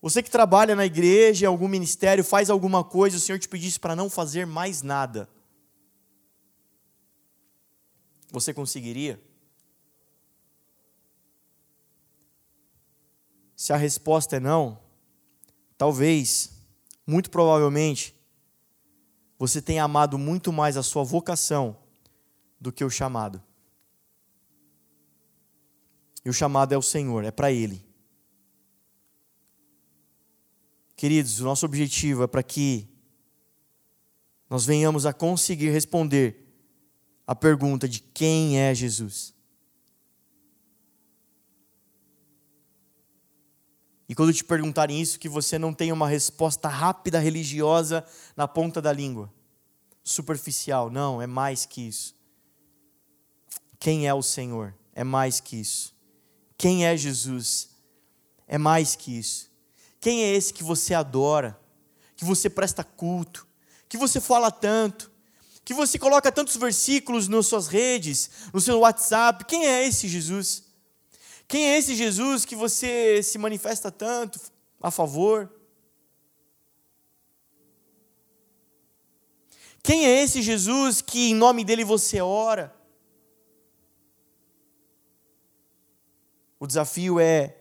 você 0.00 0.22
que 0.22 0.30
trabalha 0.30 0.76
na 0.76 0.86
igreja, 0.86 1.44
em 1.44 1.48
algum 1.48 1.66
ministério, 1.66 2.22
faz 2.22 2.50
alguma 2.50 2.84
coisa, 2.84 3.16
o 3.16 3.20
Senhor 3.20 3.38
te 3.38 3.48
pedisse 3.48 3.80
para 3.80 3.96
não 3.96 4.08
fazer 4.08 4.46
mais 4.46 4.82
nada, 4.82 5.28
você 8.30 8.52
conseguiria? 8.52 9.20
Se 13.56 13.72
a 13.72 13.76
resposta 13.76 14.36
é 14.36 14.40
não, 14.40 14.78
talvez, 15.76 16.52
muito 17.06 17.30
provavelmente, 17.30 18.14
você 19.38 19.62
tenha 19.62 19.82
amado 19.82 20.18
muito 20.18 20.52
mais 20.52 20.76
a 20.76 20.82
sua 20.82 21.02
vocação 21.02 21.76
do 22.60 22.72
que 22.72 22.84
o 22.84 22.90
chamado. 22.90 23.42
E 26.24 26.30
o 26.30 26.32
chamado 26.32 26.72
é 26.72 26.76
o 26.76 26.82
Senhor, 26.82 27.24
é 27.24 27.30
para 27.30 27.52
Ele. 27.52 27.86
Queridos, 30.96 31.40
o 31.40 31.44
nosso 31.44 31.64
objetivo 31.64 32.24
é 32.24 32.26
para 32.26 32.42
que 32.42 32.88
nós 34.50 34.66
venhamos 34.66 35.06
a 35.06 35.12
conseguir 35.12 35.70
responder 35.70 36.44
a 37.26 37.36
pergunta 37.36 37.88
de 37.88 38.00
quem 38.00 38.58
é 38.58 38.74
Jesus. 38.74 39.32
E 44.08 44.14
quando 44.14 44.32
te 44.32 44.42
perguntarem 44.42 45.00
isso, 45.00 45.20
que 45.20 45.28
você 45.28 45.58
não 45.58 45.72
tenha 45.72 45.92
uma 45.92 46.08
resposta 46.08 46.68
rápida, 46.68 47.18
religiosa 47.18 48.04
na 48.34 48.48
ponta 48.48 48.80
da 48.80 48.92
língua, 48.92 49.32
superficial. 50.02 50.90
Não, 50.90 51.20
é 51.20 51.26
mais 51.26 51.64
que 51.66 51.82
isso. 51.86 52.17
Quem 53.78 54.06
é 54.06 54.14
o 54.14 54.22
Senhor? 54.22 54.74
É 54.94 55.04
mais 55.04 55.40
que 55.40 55.56
isso. 55.56 55.94
Quem 56.56 56.84
é 56.84 56.96
Jesus? 56.96 57.68
É 58.46 58.58
mais 58.58 58.96
que 58.96 59.16
isso. 59.16 59.48
Quem 60.00 60.22
é 60.22 60.34
esse 60.34 60.52
que 60.52 60.62
você 60.62 60.94
adora, 60.94 61.58
que 62.16 62.24
você 62.24 62.50
presta 62.50 62.82
culto, 62.82 63.46
que 63.88 63.96
você 63.96 64.20
fala 64.20 64.50
tanto, 64.50 65.10
que 65.64 65.74
você 65.74 65.98
coloca 65.98 66.32
tantos 66.32 66.56
versículos 66.56 67.28
nas 67.28 67.46
suas 67.46 67.68
redes, 67.68 68.30
no 68.52 68.60
seu 68.60 68.80
WhatsApp? 68.80 69.44
Quem 69.44 69.66
é 69.66 69.86
esse 69.86 70.08
Jesus? 70.08 70.64
Quem 71.46 71.68
é 71.68 71.78
esse 71.78 71.94
Jesus 71.94 72.44
que 72.44 72.56
você 72.56 73.22
se 73.22 73.38
manifesta 73.38 73.90
tanto 73.90 74.40
a 74.80 74.90
favor? 74.90 75.52
Quem 79.82 80.06
é 80.06 80.22
esse 80.22 80.42
Jesus 80.42 81.00
que 81.00 81.30
em 81.30 81.34
nome 81.34 81.64
dele 81.64 81.84
você 81.84 82.20
ora? 82.20 82.77
O 86.58 86.66
desafio 86.66 87.20
é 87.20 87.56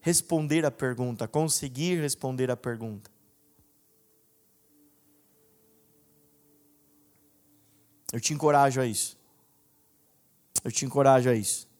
responder 0.00 0.64
a 0.64 0.70
pergunta, 0.70 1.28
conseguir 1.28 2.00
responder 2.00 2.50
a 2.50 2.56
pergunta. 2.56 3.10
Eu 8.12 8.20
te 8.20 8.34
encorajo 8.34 8.80
a 8.80 8.86
isso. 8.86 9.16
Eu 10.64 10.72
te 10.72 10.84
encorajo 10.84 11.30
a 11.30 11.34
isso 11.34 11.70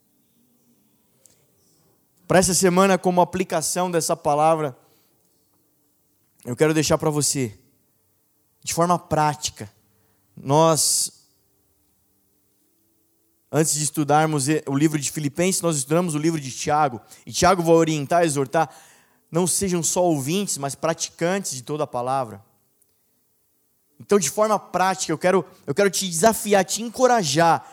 para 2.30 2.38
essa 2.38 2.54
semana, 2.54 2.96
como 2.96 3.20
aplicação 3.20 3.90
dessa 3.90 4.16
palavra, 4.16 4.78
eu 6.44 6.54
quero 6.54 6.72
deixar 6.72 6.96
para 6.96 7.10
você, 7.10 7.58
de 8.62 8.72
forma 8.72 8.96
prática, 8.96 9.68
nós, 10.36 11.19
antes 13.50 13.74
de 13.74 13.84
estudarmos 13.84 14.46
o 14.66 14.76
livro 14.76 14.98
de 14.98 15.10
Filipenses, 15.10 15.60
nós 15.60 15.76
estudamos 15.76 16.14
o 16.14 16.18
livro 16.18 16.40
de 16.40 16.50
Tiago, 16.50 17.00
e 17.26 17.32
Tiago 17.32 17.62
vai 17.62 17.74
orientar, 17.74 18.22
exortar, 18.22 18.70
não 19.30 19.46
sejam 19.46 19.82
só 19.82 20.04
ouvintes, 20.04 20.58
mas 20.58 20.74
praticantes 20.74 21.52
de 21.52 21.62
toda 21.62 21.84
a 21.84 21.86
palavra. 21.86 22.44
Então, 23.98 24.18
de 24.18 24.30
forma 24.30 24.58
prática, 24.58 25.12
eu 25.12 25.18
quero, 25.18 25.44
eu 25.66 25.74
quero 25.74 25.90
te 25.90 26.08
desafiar, 26.08 26.64
te 26.64 26.82
encorajar, 26.82 27.64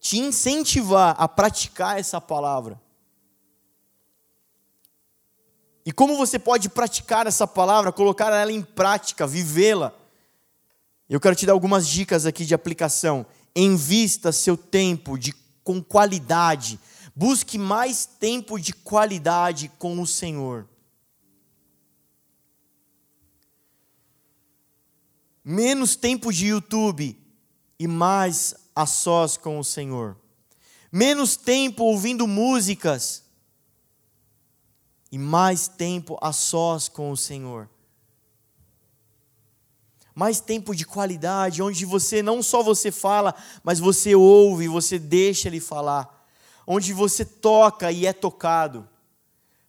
te 0.00 0.18
incentivar 0.18 1.14
a 1.18 1.28
praticar 1.28 1.98
essa 1.98 2.20
palavra. 2.20 2.80
E 5.84 5.92
como 5.92 6.16
você 6.16 6.38
pode 6.38 6.68
praticar 6.68 7.26
essa 7.26 7.46
palavra, 7.46 7.92
colocar 7.92 8.32
ela 8.32 8.52
em 8.52 8.62
prática, 8.62 9.26
vivê-la? 9.26 9.92
Eu 11.10 11.20
quero 11.20 11.36
te 11.36 11.44
dar 11.44 11.52
algumas 11.52 11.86
dicas 11.86 12.24
aqui 12.24 12.44
de 12.44 12.54
aplicação. 12.54 13.26
Invista 13.54 14.32
seu 14.32 14.56
tempo 14.56 15.18
de, 15.18 15.34
com 15.62 15.82
qualidade. 15.82 16.78
Busque 17.14 17.58
mais 17.58 18.06
tempo 18.06 18.58
de 18.58 18.72
qualidade 18.72 19.70
com 19.78 20.00
o 20.00 20.06
Senhor. 20.06 20.68
Menos 25.44 25.96
tempo 25.96 26.32
de 26.32 26.46
YouTube 26.46 27.18
e 27.78 27.86
mais 27.88 28.54
a 28.74 28.86
sós 28.86 29.36
com 29.36 29.58
o 29.58 29.64
Senhor. 29.64 30.16
Menos 30.90 31.36
tempo 31.36 31.84
ouvindo 31.84 32.26
músicas 32.26 33.24
e 35.10 35.18
mais 35.18 35.68
tempo 35.68 36.16
a 36.22 36.32
sós 36.32 36.88
com 36.88 37.10
o 37.10 37.16
Senhor. 37.16 37.68
Mais 40.14 40.40
tempo 40.40 40.74
de 40.74 40.84
qualidade, 40.84 41.62
onde 41.62 41.84
você 41.84 42.22
não 42.22 42.42
só 42.42 42.62
você 42.62 42.90
fala, 42.90 43.34
mas 43.62 43.78
você 43.78 44.14
ouve, 44.14 44.68
você 44.68 44.98
deixa 44.98 45.48
ele 45.48 45.60
falar, 45.60 46.26
onde 46.66 46.92
você 46.92 47.24
toca 47.24 47.90
e 47.90 48.06
é 48.06 48.12
tocado. 48.12 48.88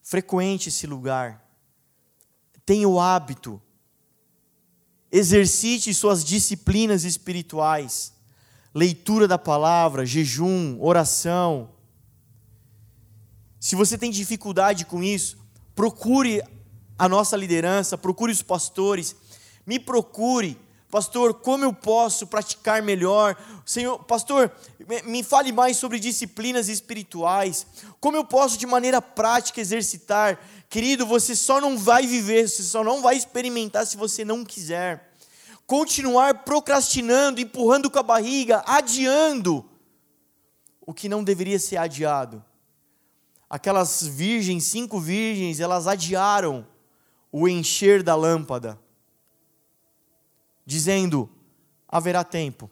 Frequente 0.01 0.69
esse 0.69 0.85
lugar. 0.85 1.41
Tenha 2.65 2.87
o 2.87 2.99
hábito. 2.99 3.61
Exercite 5.11 5.93
suas 5.93 6.23
disciplinas 6.23 7.03
espirituais. 7.03 8.13
Leitura 8.73 9.27
da 9.27 9.37
palavra, 9.37 10.05
jejum, 10.05 10.77
oração. 10.81 11.69
Se 13.59 13.75
você 13.75 13.97
tem 13.97 14.11
dificuldade 14.11 14.85
com 14.85 15.01
isso, 15.01 15.37
procure 15.73 16.43
a 16.97 17.07
nossa 17.07 17.37
liderança, 17.37 17.97
procure 17.97 18.31
os 18.31 18.41
pastores, 18.41 19.15
me 19.65 19.79
procure. 19.79 20.57
Pastor, 20.93 21.33
como 21.33 21.63
eu 21.65 21.73
posso 21.73 22.27
praticar 22.27 22.83
melhor? 22.83 23.35
Senhor, 23.65 23.97
pastor, 24.03 24.51
me 25.05 25.23
fale 25.23 25.51
mais 25.51 25.77
sobre 25.77 25.97
disciplinas 25.97 26.69
espirituais. 26.69 27.65
Como 27.99 28.15
eu 28.15 28.23
posso 28.23 28.59
de 28.59 28.67
maneira 28.67 29.01
prática 29.01 29.59
exercitar? 29.59 30.39
Querido, 30.69 31.03
você 31.03 31.35
só 31.35 31.59
não 31.59 31.79
vai 31.79 32.05
viver, 32.05 32.47
você 32.47 32.61
só 32.61 32.83
não 32.83 33.01
vai 33.01 33.15
experimentar 33.15 33.87
se 33.87 33.97
você 33.97 34.23
não 34.23 34.45
quiser. 34.45 35.11
Continuar 35.65 36.43
procrastinando, 36.43 37.41
empurrando 37.41 37.89
com 37.89 37.97
a 37.97 38.03
barriga, 38.03 38.61
adiando 38.63 39.67
o 40.79 40.93
que 40.93 41.09
não 41.09 41.23
deveria 41.23 41.57
ser 41.57 41.77
adiado. 41.77 42.45
Aquelas 43.49 44.05
virgens, 44.05 44.65
cinco 44.65 44.99
virgens, 44.99 45.59
elas 45.59 45.87
adiaram 45.87 46.67
o 47.31 47.47
encher 47.47 48.03
da 48.03 48.15
lâmpada 48.15 48.82
dizendo: 50.65 51.29
haverá 51.87 52.23
tempo. 52.23 52.69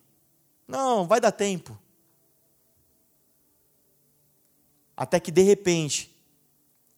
Não, 0.67 1.07
vai 1.07 1.19
dar 1.19 1.31
tempo. 1.31 1.77
Até 4.95 5.19
que 5.19 5.31
de 5.31 5.41
repente, 5.41 6.15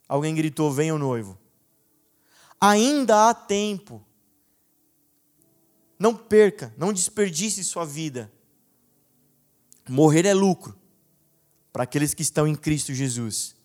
alguém 0.07 0.35
gritou: 0.35 0.71
Venha 0.71 0.95
o 0.95 0.99
noivo. 0.99 1.37
Ainda 2.59 3.29
há 3.29 3.33
tempo. 3.33 4.05
Não 5.97 6.15
perca, 6.15 6.73
não 6.77 6.91
desperdice 6.91 7.63
sua 7.63 7.85
vida. 7.85 8.31
Morrer 9.87 10.25
é 10.25 10.33
lucro 10.33 10.77
para 11.71 11.83
aqueles 11.83 12.13
que 12.13 12.21
estão 12.21 12.47
em 12.47 12.55
Cristo 12.55 12.93
Jesus. 12.93 13.55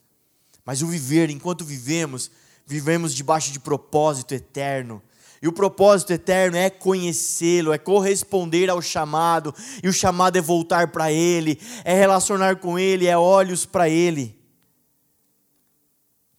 Mas 0.65 0.83
o 0.83 0.87
viver, 0.87 1.31
enquanto 1.31 1.65
vivemos, 1.65 2.31
vivemos 2.67 3.15
debaixo 3.15 3.53
de 3.53 3.61
propósito 3.61 4.35
eterno 4.35 5.03
e 5.43 5.49
o 5.49 5.53
propósito 5.53 6.13
eterno 6.13 6.57
é 6.57 6.69
conhecê-lo, 6.69 7.73
é 7.73 7.79
corresponder 7.79 8.69
ao 8.71 8.83
chamado, 8.83 9.55
e 9.83 9.89
o 9.89 9.93
chamado 9.93 10.37
é 10.37 10.41
voltar 10.41 10.89
para 10.89 11.13
Ele, 11.13 11.61
é 11.85 11.95
relacionar 11.95 12.57
com 12.57 12.79
Ele, 12.79 13.07
é 13.07 13.17
olhos 13.17 13.65
para 13.65 13.89
Ele. 13.89 14.37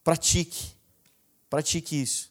Pratique, 0.03 0.73
pratique 1.49 2.01
isso. 2.01 2.29